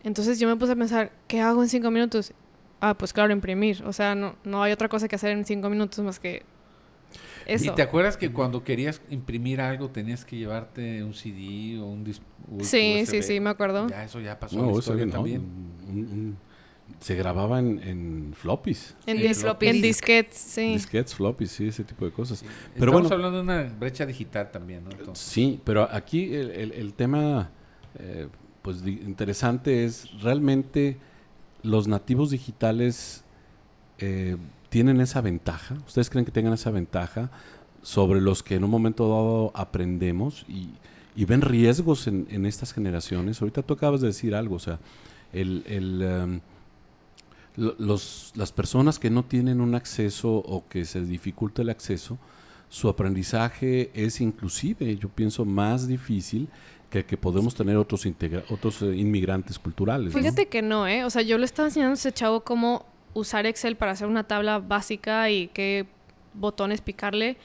Entonces 0.03 0.39
yo 0.39 0.47
me 0.47 0.55
puse 0.55 0.71
a 0.73 0.75
pensar, 0.75 1.11
¿qué 1.27 1.41
hago 1.41 1.61
en 1.63 1.69
5 1.69 1.91
minutos? 1.91 2.31
Ah, 2.79 2.93
pues 2.96 3.12
claro, 3.13 3.34
imprimir. 3.34 3.84
O 3.86 3.93
sea, 3.93 4.13
no, 4.15 4.36
no 4.43 4.62
hay 4.63 4.72
otra 4.72 4.88
cosa 4.89 5.07
que 5.07 5.15
hacer 5.15 5.31
en 5.31 5.46
5 5.46 5.69
minutos 5.69 6.00
más 6.05 6.19
que 6.19 6.43
eso. 7.46 7.65
¿Y 7.65 7.69
te 7.75 7.81
acuerdas 7.81 8.17
que 8.17 8.31
cuando 8.31 8.63
querías 8.63 9.01
imprimir 9.10 9.62
algo 9.62 9.89
tenías 9.89 10.25
que 10.25 10.36
llevarte 10.38 11.01
un 11.03 11.13
CD 11.13 11.79
o 11.79 11.86
un 11.86 12.05
dis- 12.05 12.19
u- 12.50 12.63
Sí, 12.63 13.00
USB? 13.01 13.10
sí, 13.10 13.22
sí, 13.24 13.39
me 13.39 13.50
acuerdo. 13.50 13.88
Ya 13.88 14.03
eso 14.03 14.19
ya 14.19 14.38
pasó 14.39 14.57
No, 14.57 14.65
la 14.65 14.69
eso 14.72 14.79
historia 14.79 15.05
no, 15.05 15.12
también. 15.13 16.38
se 17.00 17.15
grababa 17.15 17.60
en, 17.60 17.79
en 17.84 18.34
floppies. 18.36 18.96
En, 19.05 19.17
Sí, 19.17 19.24
dis- 19.24 19.41
floppy 19.41 19.67
en 19.67 19.74
disk. 19.81 19.86
disquetes, 19.86 20.38
sí. 20.38 20.74
Disquetes, 20.74 21.15
floppies, 21.15 21.51
sí, 21.51 21.67
ese 21.67 21.84
tipo 21.84 22.05
de 22.05 22.12
cosas. 22.12 22.39
Sí. 22.39 22.46
Pero 22.75 22.91
Estamos 22.91 23.01
bueno. 23.10 23.15
hablando 23.15 23.38
de 23.38 23.43
una 23.43 23.63
brecha 23.79 24.05
digital 24.05 24.51
también, 24.51 24.84
¿no? 24.84 24.91
Entonces, 24.91 25.25
Sí, 25.25 25.60
pero 25.63 25.88
aquí 25.91 26.34
el, 26.36 26.51
el- 26.51 26.72
el 26.74 26.93
tema 26.93 27.50
eh, 28.00 28.27
pues 28.62 28.86
interesante 28.86 29.86
es 29.86 30.10
realmente 30.22 30.98
los 31.63 31.87
nativos 31.87 32.29
digitales 32.31 33.23
eh, 33.99 34.37
tienen 34.69 35.01
esa 35.01 35.21
ventaja. 35.21 35.75
¿Ustedes 35.87 36.09
creen 36.09 36.25
que 36.25 36.31
tengan 36.31 36.53
esa 36.53 36.71
ventaja 36.71 37.29
sobre 37.81 38.21
los 38.21 38.43
que 38.43 38.55
en 38.55 38.63
un 38.63 38.69
momento 38.69 39.07
dado 39.09 39.51
aprendemos 39.55 40.45
y, 40.47 40.69
y 41.15 41.25
ven 41.25 41.41
riesgos 41.41 42.07
en, 42.07 42.27
en 42.29 42.45
estas 42.45 42.73
generaciones? 42.73 43.41
Ahorita 43.41 43.63
tú 43.63 43.73
acabas 43.73 44.01
de 44.01 44.07
decir 44.07 44.35
algo, 44.35 44.55
o 44.55 44.59
sea, 44.59 44.79
el, 45.33 45.63
el, 45.67 46.01
em, 46.01 46.41
lo- 47.55 47.75
los, 47.79 48.31
las 48.35 48.51
personas 48.51 48.99
que 48.99 49.09
no 49.09 49.23
tienen 49.23 49.61
un 49.61 49.75
acceso 49.75 50.29
o 50.35 50.63
que 50.69 50.85
se 50.85 51.01
dificulta 51.01 51.61
el 51.61 51.69
acceso, 51.69 52.17
su 52.69 52.89
aprendizaje 52.89 53.91
es 53.93 54.19
inclusive, 54.19 54.97
yo 54.97 55.07
pienso, 55.09 55.45
más 55.45 55.87
difícil 55.87 56.49
que 56.89 57.17
podemos 57.17 57.53
tener 57.53 57.77
otros, 57.77 58.08
otros 58.50 58.82
eh, 58.82 58.96
inmigrantes 58.96 59.60
culturales. 59.60 60.13
Fíjate 60.13 60.48
que 60.48 60.62
no, 60.62 60.88
¿eh? 60.88 61.03
O 61.03 61.10
sea, 61.10 61.22
yo 61.22 61.38
le 61.38 61.46
estaba 61.46 61.67
enseñando 61.67 61.91
a 61.91 61.96
ese 61.96 62.12
chavo 62.12 62.41
cómo 62.41 62.86
usar 63.13 63.46
Excel 63.46 63.75
para 63.75 63.91
hacer 63.91 64.08
una 64.08 64.24
tabla 64.24 64.60
básica 64.60 65.29
y 65.29 65.48
qué 65.50 65.86
botones 66.34 66.82
picarle. 66.82 67.38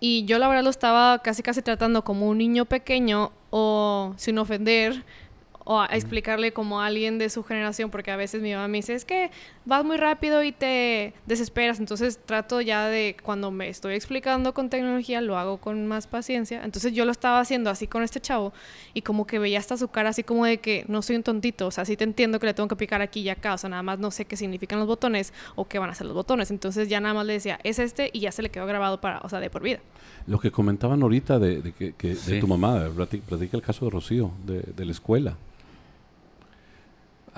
Y 0.00 0.24
yo 0.26 0.38
la 0.38 0.48
verdad 0.48 0.62
lo 0.62 0.70
estaba 0.70 1.20
casi 1.22 1.42
casi 1.42 1.60
tratando 1.60 2.04
como 2.04 2.28
un 2.28 2.38
niño 2.38 2.66
pequeño 2.66 3.32
o 3.50 4.14
sin 4.16 4.38
ofender 4.38 5.04
o 5.70 5.80
a 5.82 5.84
explicarle 5.86 6.54
como 6.54 6.80
a 6.80 6.86
alguien 6.86 7.18
de 7.18 7.28
su 7.28 7.44
generación 7.44 7.90
porque 7.90 8.10
a 8.10 8.16
veces 8.16 8.40
mi 8.40 8.52
mamá 8.54 8.68
me 8.68 8.78
dice 8.78 8.94
es 8.94 9.04
que 9.04 9.30
vas 9.66 9.84
muy 9.84 9.98
rápido 9.98 10.42
y 10.42 10.50
te 10.50 11.12
desesperas 11.26 11.78
entonces 11.78 12.18
trato 12.24 12.62
ya 12.62 12.88
de 12.88 13.16
cuando 13.22 13.50
me 13.50 13.68
estoy 13.68 13.94
explicando 13.94 14.54
con 14.54 14.70
tecnología 14.70 15.20
lo 15.20 15.36
hago 15.36 15.58
con 15.58 15.86
más 15.86 16.06
paciencia. 16.06 16.62
Entonces 16.64 16.94
yo 16.94 17.04
lo 17.04 17.12
estaba 17.12 17.38
haciendo 17.40 17.68
así 17.68 17.86
con 17.86 18.02
este 18.02 18.18
chavo 18.18 18.54
y 18.94 19.02
como 19.02 19.26
que 19.26 19.38
veía 19.38 19.58
hasta 19.58 19.76
su 19.76 19.88
cara 19.88 20.08
así 20.08 20.22
como 20.22 20.46
de 20.46 20.56
que 20.56 20.86
no 20.88 21.02
soy 21.02 21.16
un 21.16 21.22
tontito 21.22 21.66
o 21.66 21.70
sea 21.70 21.84
sí 21.84 21.98
te 21.98 22.04
entiendo 22.04 22.40
que 22.40 22.46
le 22.46 22.54
tengo 22.54 22.68
que 22.68 22.76
picar 22.76 23.02
aquí 23.02 23.20
y 23.20 23.28
acá 23.28 23.52
o 23.52 23.58
sea 23.58 23.68
nada 23.68 23.82
más 23.82 23.98
no 23.98 24.10
sé 24.10 24.24
qué 24.24 24.38
significan 24.38 24.78
los 24.78 24.88
botones 24.88 25.34
o 25.54 25.66
qué 25.68 25.78
van 25.78 25.90
a 25.90 25.92
hacer 25.92 26.06
los 26.06 26.14
botones 26.16 26.50
entonces 26.50 26.88
ya 26.88 26.98
nada 27.00 27.12
más 27.12 27.26
le 27.26 27.34
decía 27.34 27.60
es 27.62 27.78
este 27.78 28.08
y 28.14 28.20
ya 28.20 28.32
se 28.32 28.40
le 28.40 28.48
quedó 28.48 28.64
grabado 28.66 29.02
para 29.02 29.18
o 29.20 29.28
sea 29.28 29.38
de 29.38 29.50
por 29.50 29.62
vida. 29.62 29.80
Lo 30.26 30.38
que 30.38 30.50
comentaban 30.50 31.02
ahorita 31.02 31.38
de, 31.38 31.60
de 31.60 31.72
que, 31.72 31.92
que- 31.92 32.14
de 32.14 32.40
tu 32.40 32.46
mamá, 32.46 32.88
plati- 32.88 33.20
platica 33.20 33.56
el 33.58 33.62
caso 33.62 33.84
de 33.84 33.90
Rocío, 33.90 34.30
de, 34.46 34.60
de 34.60 34.84
la 34.86 34.92
escuela. 34.92 35.36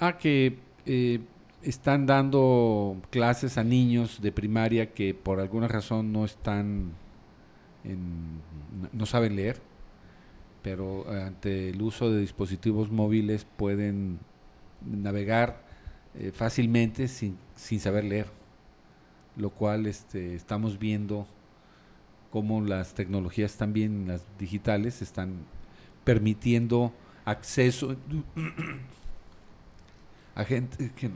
Ah, 0.01 0.17
que 0.17 0.59
eh, 0.87 1.21
están 1.63 2.07
dando 2.07 2.97
clases 3.11 3.59
a 3.59 3.65
niños 3.65 4.21
de 4.23 4.33
primaria 4.33 4.93
que 4.95 5.13
por 5.15 5.41
alguna 5.41 5.69
razón 5.69 6.11
no 6.13 6.25
están, 6.25 6.93
en- 7.85 8.41
no 8.93 9.07
saben 9.07 9.37
leer, 9.37 9.61
pero 10.63 11.09
ante 11.11 11.71
el 11.71 11.81
uso 11.83 12.11
de 12.11 12.21
dispositivos 12.21 12.91
móviles 12.91 13.47
pueden 13.57 14.19
navegar 14.85 15.63
eh, 16.15 16.33
fácilmente 16.35 17.09
sin, 17.09 17.37
sin 17.57 17.81
saber 17.81 18.05
leer, 18.05 18.27
lo 19.37 19.51
cual 19.51 19.87
este, 19.87 20.35
estamos 20.35 20.79
viendo 20.79 21.27
cómo 22.31 22.61
las 22.61 22.95
tecnologías 22.95 23.57
también, 23.57 24.07
las 24.07 24.25
digitales, 24.39 25.03
están 25.03 25.35
permitiendo 26.05 26.93
acceso 27.25 27.97
a 30.35 30.45
gente 30.45 30.93
que 30.97 31.11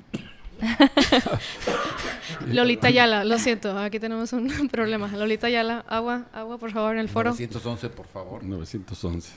Lolita 2.49 2.91
Yala, 2.91 3.25
lo 3.25 3.39
siento, 3.39 3.77
aquí 3.79 3.99
tenemos 3.99 4.33
un 4.33 4.69
problema. 4.73 5.09
Lolita 5.09 5.49
Yala, 5.49 5.85
agua, 5.89 6.27
agua, 6.33 6.59
por 6.59 6.71
favor, 6.73 6.95
en 6.95 7.01
el 7.01 7.09
foro. 7.09 7.31
911, 7.31 7.91
por 7.91 8.07
favor. 8.07 8.45
911. 8.45 9.33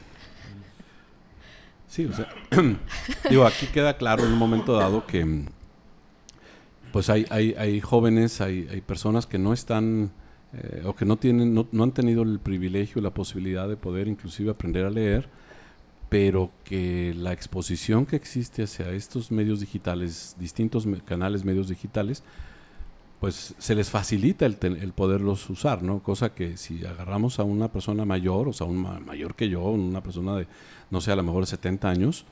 Sí, 1.87 2.05
o 2.05 2.13
sea, 2.13 2.29
digo, 3.29 3.45
aquí 3.45 3.67
queda 3.67 3.97
claro 3.97 4.25
en 4.25 4.33
un 4.33 4.37
momento 4.37 4.73
dado 4.73 5.05
que 5.05 5.45
pues 6.91 7.09
hay, 7.09 7.25
hay, 7.29 7.53
hay 7.57 7.79
jóvenes, 7.79 8.41
hay, 8.41 8.67
hay 8.71 8.81
personas 8.81 9.25
que 9.25 9.37
no 9.37 9.53
están 9.53 10.11
eh, 10.53 10.83
o 10.85 10.95
que 10.95 11.05
no 11.05 11.17
tienen, 11.17 11.53
no, 11.53 11.67
no 11.71 11.83
han 11.83 11.91
tenido 11.91 12.23
el 12.23 12.39
privilegio, 12.39 13.01
la 13.01 13.11
posibilidad 13.11 13.67
de 13.67 13.77
poder 13.77 14.07
inclusive 14.07 14.51
aprender 14.51 14.85
a 14.85 14.89
leer, 14.89 15.29
pero 16.09 16.51
que 16.63 17.13
la 17.17 17.33
exposición 17.33 18.05
que 18.05 18.15
existe 18.15 18.63
hacia 18.63 18.91
estos 18.91 19.31
medios 19.31 19.59
digitales, 19.59 20.35
distintos 20.39 20.85
me- 20.85 21.01
canales, 21.01 21.43
medios 21.43 21.67
digitales, 21.67 22.23
pues 23.19 23.55
se 23.57 23.73
les 23.75 23.89
facilita 23.89 24.45
el, 24.45 24.57
el 24.61 24.93
poderlos 24.93 25.49
usar, 25.49 25.81
¿no? 25.81 26.03
Cosa 26.03 26.33
que 26.35 26.55
si 26.55 26.85
agarramos 26.85 27.39
a 27.39 27.43
una 27.43 27.67
persona 27.71 28.05
mayor, 28.05 28.47
o 28.47 28.53
sea, 28.53 28.67
un 28.67 28.77
ma- 28.77 28.99
mayor 28.99 29.33
que 29.35 29.49
yo, 29.49 29.61
una 29.63 30.01
persona 30.01 30.35
de, 30.35 30.47
no 30.91 31.01
sé, 31.01 31.11
a 31.11 31.15
lo 31.15 31.23
mejor 31.23 31.41
de 31.43 31.47
70 31.47 31.89
años, 31.89 32.25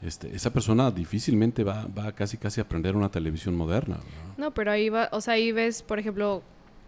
este, 0.00 0.34
esa 0.34 0.50
persona 0.52 0.90
difícilmente 0.90 1.64
va, 1.64 1.86
va 1.86 2.12
casi 2.12 2.38
casi 2.38 2.60
a 2.60 2.64
aprender 2.64 2.96
una 2.96 3.10
televisión 3.10 3.54
moderna. 3.54 3.96
¿verdad? 3.96 4.34
No, 4.38 4.50
pero 4.52 4.72
ahí 4.72 4.88
va, 4.88 5.08
o 5.12 5.20
sea, 5.20 5.34
ahí 5.34 5.52
ves, 5.52 5.82
por 5.82 5.98
ejemplo, 5.98 6.42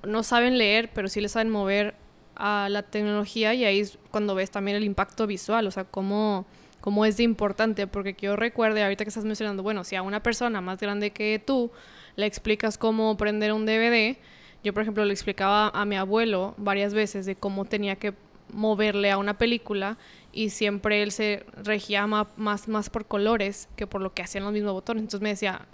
no 0.04 0.22
saben 0.22 0.56
leer, 0.58 0.90
pero 0.94 1.08
sí 1.08 1.20
le 1.20 1.28
saben 1.28 1.50
mover 1.50 1.94
a 2.36 2.68
la 2.70 2.82
tecnología 2.82 3.54
y 3.54 3.64
ahí 3.64 3.80
es 3.80 3.98
cuando 4.10 4.34
ves 4.34 4.50
también 4.50 4.76
el 4.76 4.84
impacto 4.84 5.26
visual, 5.26 5.66
o 5.66 5.70
sea, 5.70 5.84
cómo, 5.84 6.46
cómo 6.80 7.04
es 7.04 7.16
de 7.16 7.22
importante, 7.22 7.86
porque 7.86 8.14
que 8.14 8.26
yo 8.26 8.36
recuerde, 8.36 8.82
ahorita 8.82 9.04
que 9.04 9.08
estás 9.08 9.24
mencionando, 9.24 9.62
bueno, 9.62 9.84
si 9.84 9.96
a 9.96 10.02
una 10.02 10.22
persona 10.22 10.60
más 10.60 10.78
grande 10.78 11.10
que 11.10 11.42
tú 11.44 11.70
le 12.16 12.26
explicas 12.26 12.78
cómo 12.78 13.16
prender 13.16 13.52
un 13.52 13.66
DVD, 13.66 14.16
yo 14.62 14.72
por 14.72 14.82
ejemplo 14.82 15.04
le 15.04 15.12
explicaba 15.12 15.68
a 15.68 15.84
mi 15.84 15.96
abuelo 15.96 16.54
varias 16.56 16.94
veces 16.94 17.26
de 17.26 17.36
cómo 17.36 17.64
tenía 17.64 17.96
que 17.96 18.14
moverle 18.52 19.10
a 19.10 19.18
una 19.18 19.36
película 19.36 19.98
y 20.32 20.50
siempre 20.50 21.02
él 21.02 21.12
se 21.12 21.44
regía 21.62 22.06
más, 22.06 22.68
más 22.68 22.90
por 22.90 23.06
colores 23.06 23.68
que 23.76 23.86
por 23.86 24.00
lo 24.00 24.14
que 24.14 24.22
hacían 24.22 24.44
los 24.44 24.52
mismos 24.52 24.72
botones. 24.72 25.02
Entonces 25.02 25.22
me 25.22 25.28
decía, 25.30 25.66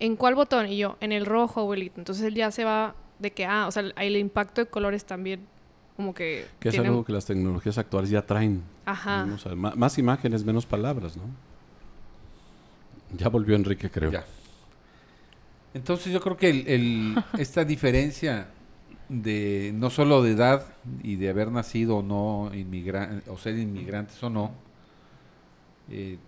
¿en 0.00 0.16
cuál 0.16 0.34
botón? 0.34 0.68
Y 0.68 0.76
yo, 0.76 0.96
en 1.00 1.12
el 1.12 1.26
rojo, 1.26 1.60
abuelito. 1.60 2.00
Entonces 2.00 2.24
él 2.24 2.34
ya 2.34 2.50
se 2.50 2.64
va 2.64 2.94
de 3.18 3.32
que, 3.32 3.46
ah, 3.46 3.66
o 3.66 3.70
sea, 3.70 3.82
el 3.96 4.16
impacto 4.16 4.60
de 4.60 4.70
colores 4.70 5.04
también 5.04 5.46
como 5.96 6.12
que... 6.14 6.46
Que 6.60 6.68
es 6.68 6.78
algo 6.78 7.04
que 7.04 7.12
las 7.12 7.24
tecnologías 7.26 7.78
actuales 7.78 8.10
ya 8.10 8.24
traen. 8.26 8.62
Ajá. 8.84 9.24
¿no? 9.24 9.34
O 9.36 9.38
sea, 9.38 9.54
ma- 9.54 9.74
más 9.76 9.96
imágenes, 9.98 10.44
menos 10.44 10.66
palabras, 10.66 11.16
¿no? 11.16 11.24
Ya 13.16 13.28
volvió 13.28 13.56
Enrique, 13.56 13.90
creo. 13.90 14.10
Ya. 14.10 14.24
Entonces 15.74 16.12
yo 16.12 16.20
creo 16.20 16.36
que 16.36 16.50
el- 16.50 16.68
el- 16.68 17.24
esta 17.38 17.64
diferencia 17.64 18.48
de 19.08 19.72
no 19.74 19.88
solo 19.90 20.22
de 20.22 20.32
edad 20.32 20.66
y 21.02 21.16
de 21.16 21.28
haber 21.30 21.50
nacido 21.52 21.98
o 21.98 22.02
no 22.02 22.50
inmigrantes 22.54 23.28
o 23.28 23.38
ser 23.38 23.56
inmigrantes 23.56 24.20
o 24.24 24.28
no 24.30 24.50
eh, 25.88 26.18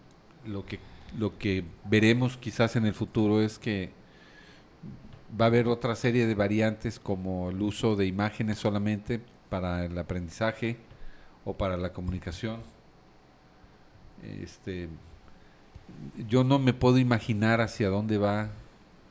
lo 0.46 0.64
que 0.64 0.78
lo 1.18 1.36
que 1.38 1.64
veremos 1.86 2.36
quizás 2.36 2.76
en 2.76 2.86
el 2.86 2.94
futuro 2.94 3.42
es 3.42 3.58
que 3.58 3.90
va 5.40 5.46
a 5.46 5.48
haber 5.48 5.66
otra 5.66 5.96
serie 5.96 6.28
de 6.28 6.34
variantes 6.36 7.00
como 7.00 7.50
el 7.50 7.60
uso 7.62 7.96
de 7.96 8.06
imágenes 8.06 8.58
solamente 8.58 9.22
para 9.48 9.84
el 9.84 9.96
aprendizaje 9.98 10.76
o 11.44 11.56
para 11.56 11.76
la 11.76 11.92
comunicación 11.92 12.60
este 14.42 14.88
yo 16.28 16.44
no 16.44 16.58
me 16.58 16.72
puedo 16.74 16.98
imaginar 16.98 17.60
hacia 17.60 17.88
dónde 17.88 18.18
va 18.18 18.48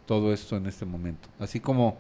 todo 0.06 0.34
esto 0.34 0.56
en 0.58 0.68
este 0.68 0.86
momento 0.86 1.28
así 1.40 1.60
como 1.60 1.98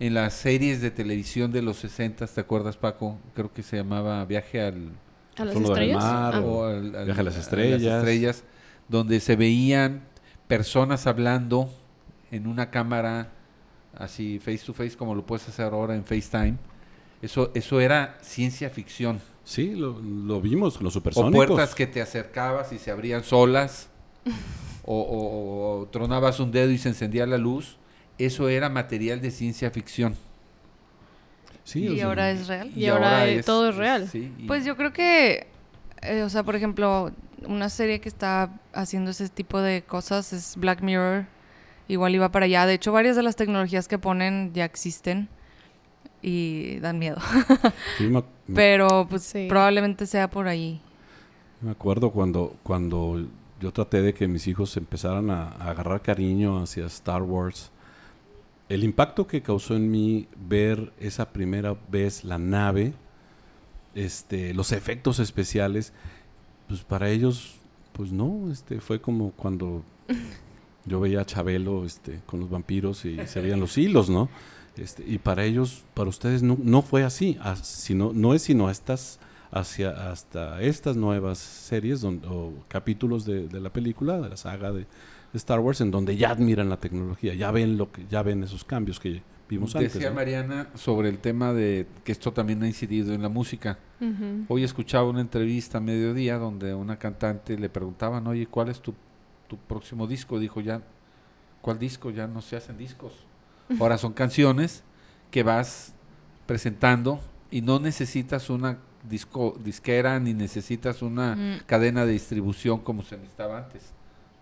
en 0.00 0.14
las 0.14 0.34
series 0.34 0.80
de 0.80 0.92
televisión 0.92 1.50
de 1.50 1.60
los 1.60 1.78
60, 1.78 2.24
¿te 2.28 2.40
acuerdas, 2.40 2.76
Paco? 2.76 3.18
Creo 3.34 3.52
que 3.52 3.64
se 3.64 3.78
llamaba 3.78 4.24
Viaje 4.26 4.60
al 4.62 4.92
¿A 5.36 5.44
las 5.44 5.52
Fondo 5.54 5.74
del 5.74 5.90
estrellas? 5.90 6.04
mar, 6.04 6.34
Ah. 6.36 6.40
o 6.40 6.64
al- 6.66 6.94
al- 6.94 7.04
Viaje 7.06 7.20
a 7.20 7.24
las 7.24 7.36
a 7.36 7.40
estrellas. 7.40 7.82
estrellas, 7.82 8.44
donde 8.88 9.18
se 9.18 9.34
veían 9.34 10.02
personas 10.46 11.08
hablando 11.08 11.68
en 12.30 12.46
una 12.46 12.70
cámara 12.70 13.32
así 13.96 14.38
face 14.38 14.60
to 14.64 14.72
face 14.72 14.96
como 14.96 15.16
lo 15.16 15.26
puedes 15.26 15.48
hacer 15.48 15.64
ahora 15.72 15.96
en 15.96 16.04
FaceTime. 16.04 16.54
Eso 17.22 17.50
eso 17.54 17.80
era 17.80 18.18
ciencia 18.22 18.70
ficción. 18.70 19.20
Sí, 19.44 19.74
lo, 19.74 19.98
lo 20.00 20.40
vimos, 20.40 20.80
los 20.82 20.92
O 20.94 20.98
supersónicos. 20.98 21.46
puertas 21.46 21.74
que 21.74 21.86
te 21.86 22.00
acercabas 22.02 22.72
y 22.72 22.78
se 22.78 22.90
abrían 22.90 23.24
solas. 23.24 23.88
o, 24.84 25.00
o- 25.00 25.80
o 25.82 25.86
tronabas 25.88 26.38
un 26.40 26.50
dedo 26.50 26.70
y 26.70 26.78
se 26.78 26.88
encendía 26.90 27.26
la 27.26 27.38
luz. 27.38 27.76
Eso 28.18 28.48
era 28.48 28.68
material 28.68 29.20
de 29.20 29.30
ciencia 29.30 29.70
ficción. 29.70 30.16
Sí, 31.64 31.86
o 31.88 31.92
y 31.92 31.96
sea, 31.98 32.06
ahora 32.06 32.30
es 32.30 32.46
real. 32.46 32.70
Y 32.74 32.86
ahora 32.86 33.26
todo 33.44 33.68
es 33.70 33.76
real. 33.76 34.08
sí, 34.08 34.32
Pues 34.46 34.64
yo 34.64 34.76
creo 34.76 34.92
que, 34.92 35.46
eh, 36.02 36.22
o 36.22 36.30
sea, 36.30 36.42
por 36.42 36.56
ejemplo, 36.56 37.12
una 37.46 37.68
serie 37.68 38.00
que 38.00 38.08
está 38.08 38.50
haciendo 38.72 39.10
ese 39.10 39.28
tipo 39.28 39.60
de 39.60 39.82
cosas 39.82 40.32
es 40.32 40.56
Black 40.56 40.80
Mirror. 40.82 41.26
Igual 41.86 42.14
iba 42.14 42.30
para 42.30 42.46
allá. 42.46 42.64
De 42.66 42.74
hecho, 42.74 42.92
varias 42.92 43.16
de 43.16 43.22
las 43.22 43.36
tecnologías 43.36 43.88
que 43.88 43.98
ponen 43.98 44.52
ya 44.54 44.64
existen 44.64 45.28
y 46.22 46.78
dan 46.80 46.98
miedo. 46.98 47.18
sí, 47.98 48.04
me, 48.04 48.22
me- 48.46 48.54
Pero 48.54 49.06
pues 49.08 49.22
Sí. 49.22 49.46
probablemente 49.48 50.06
sea 50.06 50.28
por 50.28 50.48
ahí. 50.48 50.80
me 51.60 51.70
acuerdo 51.70 52.10
cuando, 52.10 52.56
cuando 52.62 53.26
yo 53.60 53.72
traté 53.72 54.02
de 54.02 54.14
que 54.14 54.28
mis 54.28 54.46
hijos 54.46 54.76
empezaran 54.76 55.30
a, 55.30 55.48
a 55.50 55.70
agarrar 55.70 56.02
cariño 56.02 56.60
hacia 56.62 56.86
Star 56.86 57.22
Wars. 57.22 57.70
El 58.68 58.84
impacto 58.84 59.26
que 59.26 59.40
causó 59.42 59.74
en 59.76 59.90
mí 59.90 60.28
ver 60.36 60.92
esa 61.00 61.30
primera 61.32 61.74
vez 61.90 62.22
la 62.24 62.38
nave, 62.38 62.92
este, 63.94 64.54
los 64.54 64.72
efectos 64.72 65.18
especiales, 65.18 65.92
pues 66.68 66.82
para 66.82 67.08
ellos, 67.10 67.56
pues 67.92 68.12
no, 68.12 68.50
este, 68.52 68.80
fue 68.80 69.00
como 69.00 69.30
cuando 69.32 69.82
yo 70.84 71.00
veía 71.00 71.22
a 71.22 71.24
Chabelo 71.26 71.84
este, 71.84 72.20
con 72.26 72.40
los 72.40 72.50
vampiros 72.50 73.04
y 73.04 73.16
se 73.26 73.40
veían 73.40 73.60
los 73.60 73.76
hilos, 73.78 74.08
¿no? 74.10 74.28
Este, 74.78 75.04
y 75.06 75.18
para 75.18 75.44
ellos, 75.44 75.84
para 75.94 76.08
ustedes 76.08 76.42
no, 76.42 76.56
no 76.62 76.82
fue 76.82 77.04
así, 77.04 77.38
sino, 77.62 78.12
no 78.14 78.34
es 78.34 78.42
sino 78.42 78.70
estas, 78.70 79.18
hacia, 79.50 80.10
hasta 80.10 80.60
estas 80.62 80.96
nuevas 80.96 81.38
series 81.38 82.00
don- 82.00 82.22
o 82.28 82.52
capítulos 82.68 83.24
de, 83.24 83.48
de 83.48 83.60
la 83.60 83.70
película, 83.70 84.20
de 84.20 84.28
la 84.28 84.36
saga 84.36 84.70
de, 84.72 84.80
de 84.80 84.86
Star 85.34 85.60
Wars, 85.60 85.80
en 85.80 85.90
donde 85.90 86.16
ya 86.16 86.30
admiran 86.30 86.68
la 86.68 86.76
tecnología, 86.76 87.34
ya 87.34 87.50
ven 87.50 87.76
lo 87.76 87.90
que, 87.90 88.06
ya 88.08 88.22
ven 88.22 88.42
esos 88.44 88.64
cambios 88.64 89.00
que 89.00 89.22
vimos 89.48 89.74
antes. 89.74 89.94
Decía 89.94 90.10
¿no? 90.10 90.14
Mariana 90.16 90.68
sobre 90.74 91.08
el 91.08 91.18
tema 91.18 91.52
de 91.52 91.86
que 92.04 92.12
esto 92.12 92.32
también 92.32 92.62
ha 92.62 92.66
incidido 92.66 93.12
en 93.14 93.22
la 93.22 93.28
música. 93.28 93.78
Hoy 94.48 94.62
escuchaba 94.62 95.08
una 95.08 95.20
entrevista 95.20 95.78
a 95.78 95.80
mediodía 95.80 96.38
donde 96.38 96.72
una 96.72 96.98
cantante 96.98 97.58
le 97.58 97.68
preguntaban, 97.68 98.26
oye, 98.28 98.46
¿cuál 98.46 98.68
es 98.68 98.80
tu, 98.80 98.94
tu 99.48 99.56
próximo 99.56 100.06
disco? 100.06 100.38
Dijo, 100.38 100.60
ya, 100.60 100.82
¿cuál 101.62 101.78
disco? 101.80 102.10
Ya 102.10 102.28
no 102.28 102.40
se 102.42 102.54
hacen 102.56 102.78
discos. 102.78 103.12
Ahora 103.80 103.98
son 103.98 104.12
canciones 104.12 104.82
que 105.30 105.42
vas 105.42 105.92
presentando 106.46 107.20
y 107.50 107.60
no 107.62 107.78
necesitas 107.78 108.48
una 108.50 108.78
disco, 109.08 109.56
disquera 109.62 110.18
ni 110.20 110.34
necesitas 110.34 111.02
una 111.02 111.36
Mm. 111.36 111.60
cadena 111.66 112.04
de 112.06 112.12
distribución 112.12 112.80
como 112.80 113.02
se 113.02 113.16
necesitaba 113.16 113.58
antes. 113.58 113.92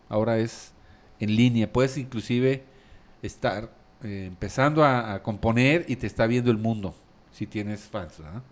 Ahora 0.08 0.38
es 0.38 0.72
en 1.20 1.34
línea. 1.34 1.72
Puedes 1.72 1.96
inclusive 1.98 2.64
estar 3.22 3.70
eh, 4.02 4.26
empezando 4.28 4.84
a, 4.84 5.14
a 5.14 5.22
componer 5.22 5.84
y 5.88 5.96
te 5.96 6.06
está 6.06 6.26
viendo 6.26 6.50
el 6.50 6.58
mundo 6.58 6.94
si 7.32 7.46
tienes 7.46 7.80
fans. 7.82 8.18
¿verdad? 8.18 8.42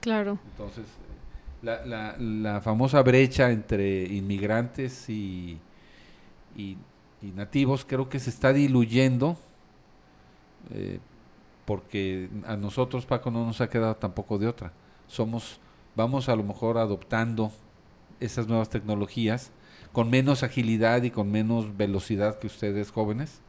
Claro. 0.00 0.38
Entonces, 0.52 0.84
la, 1.62 1.84
la, 1.84 2.16
la 2.18 2.60
famosa 2.60 3.02
brecha 3.02 3.50
entre 3.50 4.04
inmigrantes 4.04 5.08
y, 5.08 5.58
y, 6.56 6.76
y 7.22 7.26
nativos 7.34 7.84
creo 7.84 8.08
que 8.08 8.20
se 8.20 8.30
está 8.30 8.52
diluyendo 8.52 9.36
eh, 10.70 10.98
porque 11.64 12.28
a 12.46 12.56
nosotros, 12.56 13.06
Paco, 13.06 13.30
no 13.30 13.44
nos 13.44 13.60
ha 13.60 13.68
quedado 13.68 13.96
tampoco 13.96 14.38
de 14.38 14.46
otra. 14.46 14.72
Somos, 15.08 15.58
vamos 15.96 16.28
a 16.28 16.36
lo 16.36 16.42
mejor 16.44 16.78
adoptando 16.78 17.50
esas 18.20 18.46
nuevas 18.48 18.70
tecnologías 18.70 19.50
con 19.92 20.10
menos 20.10 20.42
agilidad 20.42 21.02
y 21.02 21.10
con 21.10 21.30
menos 21.30 21.76
velocidad 21.76 22.38
que 22.38 22.46
ustedes 22.46 22.90
jóvenes, 22.90 23.40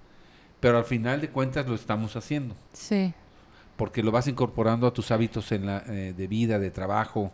pero 0.59 0.77
al 0.77 0.85
final 0.85 1.21
de 1.21 1.29
cuentas 1.29 1.67
lo 1.67 1.75
estamos 1.75 2.15
haciendo 2.15 2.55
Sí. 2.73 3.13
porque 3.75 4.01
lo 4.01 4.11
vas 4.11 4.27
incorporando 4.27 4.87
a 4.87 4.93
tus 4.93 5.11
hábitos 5.11 5.51
en 5.51 5.65
la, 5.67 5.83
eh, 5.87 6.13
de 6.17 6.27
vida, 6.27 6.57
de 6.57 6.71
trabajo, 6.71 7.31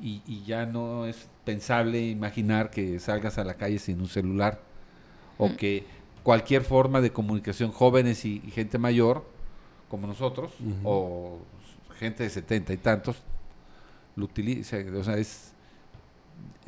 y, 0.00 0.20
y 0.26 0.42
ya 0.44 0.66
no 0.66 1.06
es 1.06 1.28
pensable 1.44 2.00
imaginar 2.08 2.70
que 2.70 2.98
salgas 2.98 3.38
a 3.38 3.44
la 3.44 3.54
calle 3.54 3.78
sin 3.78 4.00
un 4.00 4.08
celular, 4.08 4.60
o 5.38 5.48
Mm. 5.48 5.56
que 5.56 5.86
cualquier 6.22 6.62
forma 6.62 7.00
de 7.00 7.12
comunicación, 7.12 7.72
jóvenes 7.72 8.24
y, 8.24 8.42
y 8.46 8.50
gente 8.50 8.78
mayor, 8.78 9.24
como 9.88 10.06
nosotros, 10.06 10.52
o 10.84 11.38
gente 11.98 12.22
de 12.22 12.30
setenta 12.30 12.72
y 12.72 12.76
tantos, 12.76 13.22
lo 14.16 14.24
utiliza, 14.24 14.78
o 14.96 15.04
sea, 15.04 15.16
es 15.16 15.52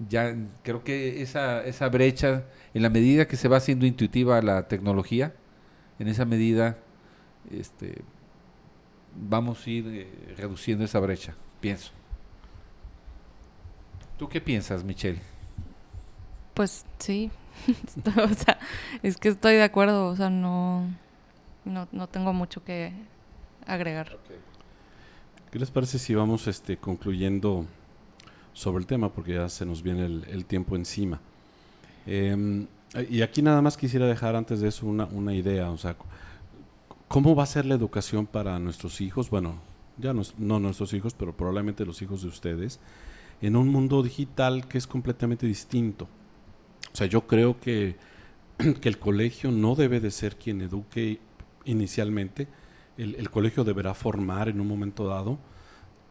ya 0.08 0.34
creo 0.62 0.84
que 0.84 1.22
esa, 1.22 1.64
esa 1.64 1.88
brecha, 1.88 2.44
en 2.74 2.82
la 2.82 2.90
medida 2.90 3.26
que 3.26 3.36
se 3.36 3.48
va 3.48 3.58
haciendo 3.58 3.86
intuitiva 3.86 4.40
la 4.42 4.68
tecnología, 4.68 5.34
en 5.98 6.08
esa 6.08 6.24
medida 6.24 6.78
este, 7.50 8.02
vamos 9.14 9.66
a 9.66 9.70
ir 9.70 9.86
eh, 9.88 10.34
reduciendo 10.36 10.84
esa 10.84 11.00
brecha, 11.00 11.34
pienso. 11.60 11.92
¿Tú 14.18 14.28
qué 14.28 14.40
piensas, 14.40 14.84
Michelle? 14.84 15.20
Pues 16.54 16.84
sí. 16.98 17.30
o 18.06 18.34
sea, 18.34 18.58
es 19.02 19.16
que 19.16 19.28
estoy 19.28 19.54
de 19.54 19.62
acuerdo. 19.62 20.08
O 20.08 20.16
sea, 20.16 20.30
no, 20.30 20.88
no, 21.64 21.88
no 21.92 22.06
tengo 22.08 22.32
mucho 22.32 22.64
que 22.64 22.92
agregar. 23.66 24.16
¿Qué 25.50 25.58
les 25.58 25.70
parece 25.70 25.98
si 25.98 26.14
vamos 26.14 26.46
este, 26.46 26.76
concluyendo 26.76 27.66
sobre 28.52 28.80
el 28.80 28.86
tema? 28.86 29.10
Porque 29.10 29.34
ya 29.34 29.48
se 29.48 29.66
nos 29.66 29.82
viene 29.82 30.04
el, 30.04 30.44
tiempo 30.46 30.76
encima. 30.76 31.20
Em, 32.06 32.66
y 33.08 33.22
aquí 33.22 33.40
nada 33.42 33.62
más 33.62 33.76
quisiera 33.76 34.06
dejar 34.06 34.36
antes 34.36 34.60
de 34.60 34.68
eso 34.68 34.86
una, 34.86 35.04
una 35.06 35.34
idea. 35.34 35.70
O 35.70 35.78
sea, 35.78 35.96
¿cómo 37.08 37.34
va 37.34 37.44
a 37.44 37.46
ser 37.46 37.66
la 37.66 37.74
educación 37.74 38.26
para 38.26 38.58
nuestros 38.58 39.00
hijos? 39.00 39.30
Bueno, 39.30 39.60
ya 39.98 40.12
no, 40.12 40.22
no 40.38 40.58
nuestros 40.58 40.92
hijos, 40.92 41.14
pero 41.14 41.32
probablemente 41.32 41.86
los 41.86 42.02
hijos 42.02 42.22
de 42.22 42.28
ustedes, 42.28 42.80
en 43.40 43.56
un 43.56 43.68
mundo 43.68 44.02
digital 44.02 44.66
que 44.66 44.78
es 44.78 44.86
completamente 44.86 45.46
distinto. 45.46 46.08
O 46.94 46.96
sea, 46.96 47.08
yo 47.08 47.26
creo 47.26 47.60
que, 47.60 47.96
que 48.80 48.88
el 48.88 48.98
colegio 48.98 49.50
no 49.50 49.74
debe 49.74 49.98
de 49.98 50.12
ser 50.12 50.36
quien 50.36 50.60
eduque 50.60 51.18
inicialmente. 51.64 52.46
El, 52.96 53.16
el 53.16 53.30
colegio 53.30 53.64
deberá 53.64 53.94
formar 53.94 54.48
en 54.48 54.60
un 54.60 54.68
momento 54.68 55.08
dado. 55.08 55.38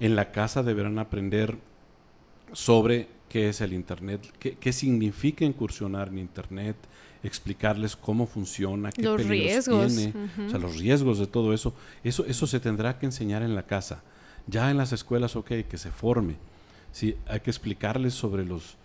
en 0.00 0.16
la 0.16 0.30
casa 0.30 0.62
deberán 0.62 1.00
aprender 1.00 1.58
sobre 2.52 3.08
qué 3.28 3.48
es 3.48 3.60
el 3.60 3.72
Internet, 3.72 4.32
qué, 4.38 4.54
qué 4.54 4.72
significa 4.72 5.44
incursionar 5.44 6.08
en 6.08 6.20
Internet, 6.20 6.76
explicarles 7.24 7.96
cómo 7.96 8.26
funciona, 8.28 8.92
qué 8.92 9.02
Los 9.02 9.16
peligros 9.16 9.66
riesgos. 9.66 9.96
tiene, 9.96 10.14
o 10.46 10.50
sea, 10.50 10.58
los 10.60 10.78
riesgos 10.78 11.18
de 11.18 11.26
todo 11.26 11.52
eso. 11.52 11.74
Eso, 12.04 12.24
eso 12.26 12.46
se 12.46 12.60
tendrá 12.60 12.98
que 12.98 13.06
enseñar 13.06 13.42
en 13.42 13.56
la 13.56 13.64
casa. 13.64 14.04
Ya 14.46 14.70
en 14.70 14.76
las 14.76 14.92
escuelas, 14.92 15.34
ok, 15.34 15.50
que 15.68 15.78
se 15.78 15.90
forme. 15.90 16.36
Sí, 16.92 17.16
hay 17.26 17.40
que 17.40 17.50
explicarles 17.50 18.14
sobre 18.14 18.44
los, 18.44 18.76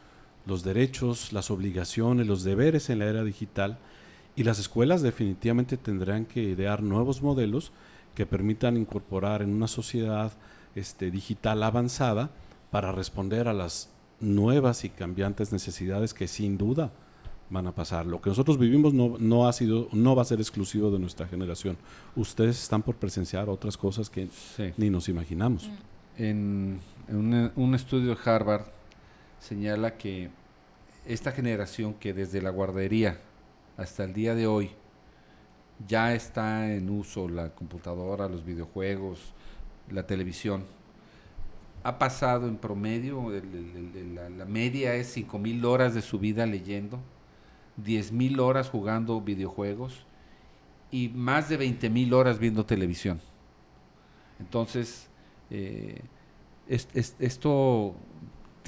los 0.49 0.63
derechos, 0.63 1.31
las 1.31 1.51
obligaciones, 1.51 2.27
los 2.27 2.43
deberes 2.43 2.89
en 2.89 2.99
la 2.99 3.05
era 3.05 3.23
digital. 3.23 3.77
Y 4.35 4.43
las 4.43 4.59
escuelas 4.59 5.01
definitivamente 5.01 5.77
tendrán 5.77 6.25
que 6.25 6.41
idear 6.43 6.81
nuevos 6.83 7.21
modelos 7.21 7.71
que 8.15 8.25
permitan 8.25 8.77
incorporar 8.77 9.41
en 9.41 9.51
una 9.53 9.67
sociedad 9.67 10.31
este, 10.75 11.11
digital 11.11 11.61
avanzada 11.63 12.29
para 12.71 12.91
responder 12.91 13.47
a 13.47 13.53
las 13.53 13.89
nuevas 14.19 14.83
y 14.83 14.89
cambiantes 14.89 15.51
necesidades 15.51 16.13
que 16.13 16.27
sin 16.27 16.57
duda 16.57 16.91
van 17.49 17.67
a 17.67 17.71
pasar. 17.73 18.05
Lo 18.05 18.21
que 18.21 18.29
nosotros 18.29 18.57
vivimos 18.59 18.93
no, 18.93 19.15
no 19.19 19.47
ha 19.47 19.53
sido, 19.53 19.87
no 19.91 20.15
va 20.15 20.21
a 20.21 20.25
ser 20.25 20.39
exclusivo 20.39 20.91
de 20.91 20.99
nuestra 20.99 21.27
generación. 21.27 21.77
Ustedes 22.15 22.61
están 22.61 22.83
por 22.83 22.95
presenciar 22.95 23.49
otras 23.49 23.75
cosas 23.77 24.09
que 24.09 24.27
Sí. 24.55 24.71
ni 24.77 24.89
nos 24.89 25.09
imaginamos. 25.09 25.69
En, 26.17 26.79
en 27.07 27.15
un, 27.15 27.51
un 27.55 27.75
estudio 27.75 28.13
de 28.15 28.17
Harvard 28.23 28.65
señala 29.39 29.97
que 29.97 30.29
esta 31.05 31.31
generación 31.31 31.93
que 31.93 32.13
desde 32.13 32.41
la 32.41 32.49
guardería 32.49 33.19
hasta 33.77 34.03
el 34.03 34.13
día 34.13 34.35
de 34.35 34.47
hoy 34.47 34.71
ya 35.87 36.13
está 36.13 36.71
en 36.73 36.89
uso 36.89 37.29
la 37.29 37.49
computadora, 37.55 38.27
los 38.27 38.43
videojuegos, 38.45 39.33
la 39.89 40.05
televisión, 40.05 40.65
ha 41.83 41.97
pasado 41.97 42.47
en 42.47 42.57
promedio, 42.57 43.31
la, 44.37 44.45
media 44.45 44.95
es 44.95 45.15
5.000 45.15 45.63
horas 45.65 45.93
de 45.93 46.01
su 46.01 46.19
vida 46.19 46.45
leyendo, 46.45 46.99
10.000 47.77 48.39
horas 48.41 48.69
jugando 48.69 49.21
videojuegos 49.21 50.03
y 50.91 51.07
más 51.09 51.47
de 51.47 51.57
20.000 51.57 52.11
horas 52.13 52.37
viendo 52.39 52.65
televisión. 52.65 53.21
Entonces, 54.39 55.07
eh, 55.49 56.01
es- 56.67 56.89
es- 56.93 57.15
esto 57.19 57.95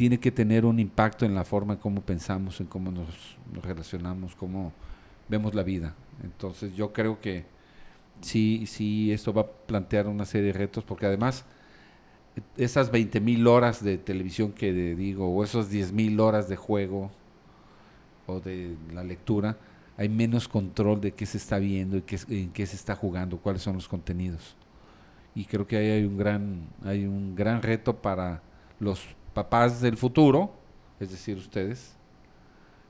tiene 0.01 0.19
que 0.19 0.31
tener 0.31 0.65
un 0.65 0.79
impacto 0.79 1.27
en 1.27 1.35
la 1.35 1.43
forma 1.43 1.73
en 1.73 1.79
cómo 1.79 2.01
pensamos, 2.01 2.59
en 2.59 2.65
cómo 2.65 2.89
nos, 2.91 3.37
relacionamos, 3.61 4.33
cómo 4.33 4.73
vemos 5.29 5.53
la 5.53 5.61
vida. 5.61 5.93
Entonces, 6.23 6.75
yo 6.75 6.91
creo 6.91 7.21
que 7.21 7.45
sí, 8.19 8.65
sí, 8.65 9.11
esto 9.11 9.31
va 9.31 9.43
a 9.43 9.47
plantear 9.47 10.07
una 10.07 10.25
serie 10.25 10.47
de 10.47 10.53
retos, 10.53 10.83
porque 10.83 11.05
además 11.05 11.45
esas 12.57 12.89
20 12.89 13.19
mil 13.21 13.45
horas 13.45 13.83
de 13.83 13.99
televisión 13.99 14.53
que 14.53 14.73
digo, 14.73 15.29
o 15.29 15.43
esas 15.43 15.69
10 15.69 15.91
mil 15.91 16.19
horas 16.19 16.49
de 16.49 16.55
juego 16.55 17.11
o 18.25 18.39
de 18.39 18.75
la 18.95 19.03
lectura, 19.03 19.55
hay 19.97 20.09
menos 20.09 20.47
control 20.47 20.99
de 20.99 21.11
qué 21.11 21.27
se 21.27 21.37
está 21.37 21.59
viendo 21.59 21.97
y 21.97 22.01
qué, 22.01 22.17
en 22.27 22.49
qué 22.49 22.65
se 22.65 22.75
está 22.75 22.95
jugando, 22.95 23.37
cuáles 23.37 23.61
son 23.61 23.75
los 23.75 23.87
contenidos. 23.87 24.55
Y 25.35 25.45
creo 25.45 25.67
que 25.67 25.77
ahí 25.77 25.91
hay 25.91 26.05
un 26.05 26.17
gran, 26.17 26.69
hay 26.83 27.05
un 27.05 27.35
gran 27.35 27.61
reto 27.61 28.01
para 28.01 28.41
los 28.79 29.15
papás 29.33 29.81
del 29.81 29.97
futuro, 29.97 30.51
es 30.99 31.11
decir, 31.11 31.37
ustedes, 31.37 31.95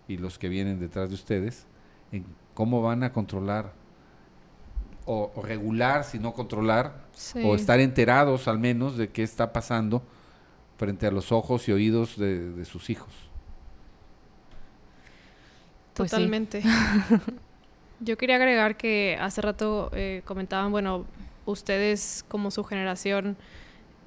y 0.08 0.18
los 0.18 0.38
que 0.40 0.50
vienen 0.50 0.80
detrás 0.80 1.10
de 1.10 1.16
ustedes, 1.16 1.66
en 2.12 2.26
cómo 2.54 2.82
van 2.82 3.04
a 3.04 3.14
controlar 3.14 3.74
o, 5.06 5.32
o 5.36 5.42
regular, 5.42 6.04
si 6.04 6.20
no 6.20 6.34
controlar, 6.34 7.02
Sí. 7.14 7.42
o 7.46 7.56
estar 7.56 7.80
enterados 7.80 8.48
al 8.48 8.58
menos 8.60 8.98
de 8.98 9.10
qué 9.10 9.22
está 9.24 9.54
pasando 9.54 10.02
frente 10.78 11.06
a 11.06 11.12
los 11.12 11.32
ojos 11.32 11.68
y 11.68 11.72
oídos 11.72 12.18
de, 12.18 12.52
de 12.52 12.66
sus 12.66 12.90
hijos. 12.90 13.14
Pues 15.94 16.10
sí. 16.10 16.16
Totalmente. 16.16 16.64
Yo 18.00 18.18
quería 18.18 18.38
agregar 18.38 18.78
que 18.78 19.18
hace 19.20 19.42
rato 19.42 19.92
eh, 19.94 20.24
comentaban, 20.26 20.72
bueno, 20.72 21.06
ustedes 21.46 22.26
como 22.28 22.50
su 22.50 22.64
generación 22.64 23.38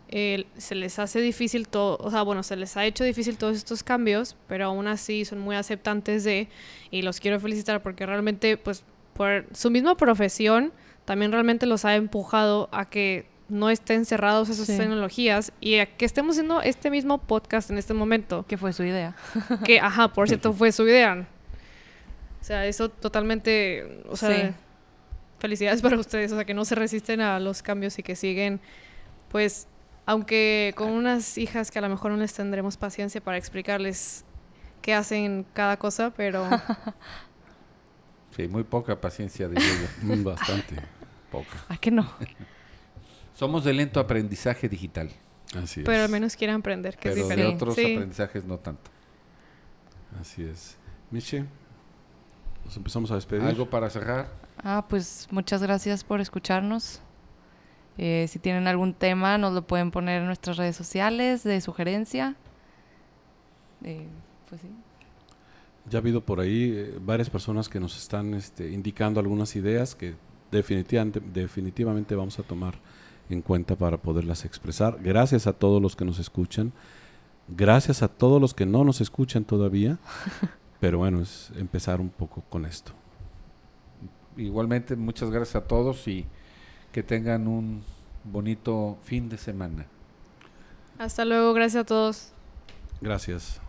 eh, 0.08 0.44
se 0.56 0.74
les 0.74 0.98
hace 0.98 1.20
difícil 1.20 1.66
todo, 1.68 1.96
o 2.00 2.10
sea, 2.10 2.22
bueno, 2.22 2.42
se 2.42 2.56
les 2.56 2.76
ha 2.76 2.84
hecho 2.84 3.04
difícil 3.04 3.36
todos 3.38 3.56
estos 3.56 3.82
cambios, 3.82 4.36
pero 4.48 4.66
aún 4.66 4.86
así 4.86 5.24
son 5.24 5.38
muy 5.40 5.56
aceptantes 5.56 6.24
de, 6.24 6.48
y 6.90 7.02
los 7.02 7.20
quiero 7.20 7.40
felicitar 7.40 7.82
porque 7.82 8.06
realmente, 8.06 8.56
pues, 8.56 8.84
por 9.14 9.46
su 9.52 9.70
misma 9.70 9.96
profesión, 9.96 10.72
también 11.04 11.32
realmente 11.32 11.66
los 11.66 11.84
ha 11.84 11.94
empujado 11.96 12.68
a 12.72 12.84
que 12.86 13.26
no 13.48 13.68
estén 13.70 14.04
cerrados 14.06 14.48
esas 14.48 14.66
Sí. 14.66 14.76
tecnologías 14.78 15.52
y 15.60 15.76
a 15.78 15.86
que 15.86 16.04
estemos 16.06 16.34
haciendo 16.36 16.62
este 16.62 16.90
mismo 16.90 17.18
podcast 17.18 17.70
en 17.70 17.76
este 17.78 17.92
momento 17.92 18.44
Que 18.48 18.56
fue 18.56 18.72
su 18.72 18.82
idea. 18.84 19.14
que, 19.64 19.80
ajá, 19.80 20.08
por 20.08 20.28
cierto, 20.28 20.52
fue 20.54 20.72
su 20.72 20.84
idea. 20.88 21.26
O 22.40 22.44
sea, 22.44 22.66
eso 22.66 22.88
totalmente, 22.88 24.02
o 24.08 24.16
sea, 24.16 24.48
Sí. 24.50 24.54
felicidades 25.38 25.82
para 25.82 25.98
ustedes, 25.98 26.32
o 26.32 26.36
sea, 26.36 26.44
que 26.44 26.54
no 26.54 26.64
se 26.64 26.74
resisten 26.74 27.20
a 27.20 27.38
los 27.38 27.62
cambios 27.62 27.98
y 27.98 28.02
que 28.02 28.16
siguen, 28.16 28.60
pues, 29.30 29.68
aunque 30.06 30.72
con 30.76 30.90
unas 30.90 31.38
hijas 31.38 31.70
que 31.70 31.78
a 31.78 31.82
lo 31.82 31.88
mejor 31.88 32.10
no 32.12 32.16
les 32.18 32.32
tendremos 32.34 32.76
paciencia 32.76 33.20
para 33.22 33.36
explicarles 33.38 34.24
qué 34.82 34.94
hacen 34.94 35.46
cada 35.54 35.78
cosa, 35.78 36.10
pero 36.16 36.46
Sí, 38.36 38.48
muy 38.48 38.64
poca 38.64 39.00
paciencia 39.00 39.48
de 39.48 39.56
ello. 39.60 39.88
Mm, 40.02 40.24
Bastante. 40.24 40.76
poca. 41.30 41.64
¿A 41.68 41.76
que 41.76 41.90
no? 41.90 42.10
Somos 43.34 43.64
de 43.64 43.72
lento 43.72 43.98
aprendizaje 44.00 44.68
digital, 44.68 45.10
Así 45.56 45.80
es. 45.80 45.86
pero 45.86 46.02
al 46.04 46.08
menos 46.08 46.36
quieren 46.36 46.56
aprender, 46.56 46.96
que 46.96 47.08
es 47.08 47.14
pero 47.14 47.26
de 47.28 47.34
diferente. 47.34 47.56
otros 47.56 47.74
Sí. 47.74 47.94
aprendizajes 47.94 48.44
no 48.44 48.58
tanto. 48.58 48.90
Así 50.20 50.44
es. 50.44 50.76
Miche, 51.10 51.44
nos 52.64 52.76
empezamos 52.76 53.10
a 53.10 53.14
despedir. 53.16 53.42
¿Algo 53.44 53.68
para 53.70 53.90
cerrar? 53.90 54.28
Ah, 54.62 54.84
pues 54.88 55.26
muchas 55.32 55.62
gracias 55.62 56.04
por 56.04 56.20
escucharnos. 56.20 57.00
Eh, 57.96 58.26
si 58.28 58.38
tienen 58.38 58.66
algún 58.66 58.92
tema, 58.94 59.38
nos 59.38 59.52
lo 59.52 59.66
pueden 59.66 59.90
poner 59.90 60.20
en 60.20 60.26
nuestras 60.26 60.56
redes 60.56 60.76
sociales 60.76 61.44
de 61.44 61.60
sugerencia. 61.60 62.34
Eh, 63.84 64.06
pues 64.48 64.60
sí. 64.60 64.68
Ya 65.90 65.98
ha 65.98 66.00
habido 66.00 66.22
por 66.22 66.40
ahí 66.40 66.72
eh, 66.74 66.98
varias 67.00 67.30
personas 67.30 67.68
que 67.68 67.78
nos 67.78 67.96
están 67.96 68.34
este, 68.34 68.70
indicando 68.70 69.20
algunas 69.20 69.54
ideas 69.54 69.94
que 69.94 70.14
definitivamente, 70.50 71.20
definitivamente 71.20 72.14
vamos 72.14 72.38
a 72.38 72.42
tomar 72.42 72.74
en 73.28 73.42
cuenta 73.42 73.76
para 73.76 73.98
poderlas 73.98 74.44
expresar. 74.44 74.98
Gracias 75.02 75.46
a 75.46 75.52
todos 75.52 75.80
los 75.80 75.94
que 75.94 76.04
nos 76.04 76.18
escuchan. 76.18 76.72
Gracias 77.48 78.02
a 78.02 78.08
todos 78.08 78.40
los 78.40 78.54
que 78.54 78.66
no 78.66 78.84
nos 78.84 79.00
escuchan 79.00 79.44
todavía. 79.44 79.98
Pero 80.80 80.98
bueno, 80.98 81.20
es 81.20 81.52
empezar 81.56 82.00
un 82.00 82.08
poco 82.08 82.42
con 82.48 82.64
esto. 82.64 82.92
Igualmente, 84.36 84.96
muchas 84.96 85.30
gracias 85.30 85.56
a 85.56 85.66
todos 85.66 86.08
y 86.08 86.26
que 86.94 87.02
tengan 87.02 87.46
un 87.48 87.82
bonito 88.22 88.96
fin 89.02 89.28
de 89.28 89.36
semana. 89.36 89.84
Hasta 90.96 91.24
luego, 91.24 91.52
gracias 91.52 91.82
a 91.82 91.84
todos. 91.84 92.28
Gracias. 93.00 93.60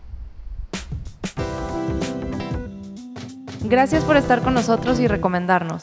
Gracias 3.64 4.04
por 4.04 4.16
estar 4.16 4.42
con 4.42 4.54
nosotros 4.54 5.00
y 5.00 5.08
recomendarnos. 5.08 5.82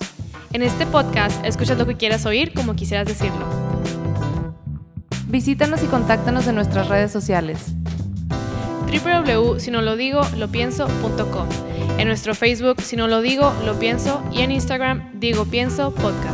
En 0.53 0.61
este 0.61 0.85
podcast, 0.85 1.43
escucha 1.43 1.75
lo 1.75 1.85
que 1.85 1.97
quieras 1.97 2.25
oír 2.25 2.53
como 2.53 2.77
quisieras 2.77 3.07
decirlo. 3.07 3.45
Visítanos 5.27 5.83
y 5.83 5.87
contáctanos 5.87 6.47
en 6.47 6.55
nuestras 6.55 6.87
redes 6.87 7.11
sociales. 7.11 7.73
www.sinolodigo.lopienso.com 8.87 11.49
En 11.97 12.07
nuestro 12.07 12.35
Facebook, 12.35 12.79
Si 12.79 12.95
No 12.95 13.09
Lo 13.09 13.19
Digo, 13.19 13.53
Lo 13.65 13.77
Pienso 13.77 14.23
y 14.31 14.43
en 14.43 14.51
Instagram, 14.51 15.19
Digo 15.19 15.43
Pienso 15.43 15.93
Podcast. 15.93 16.32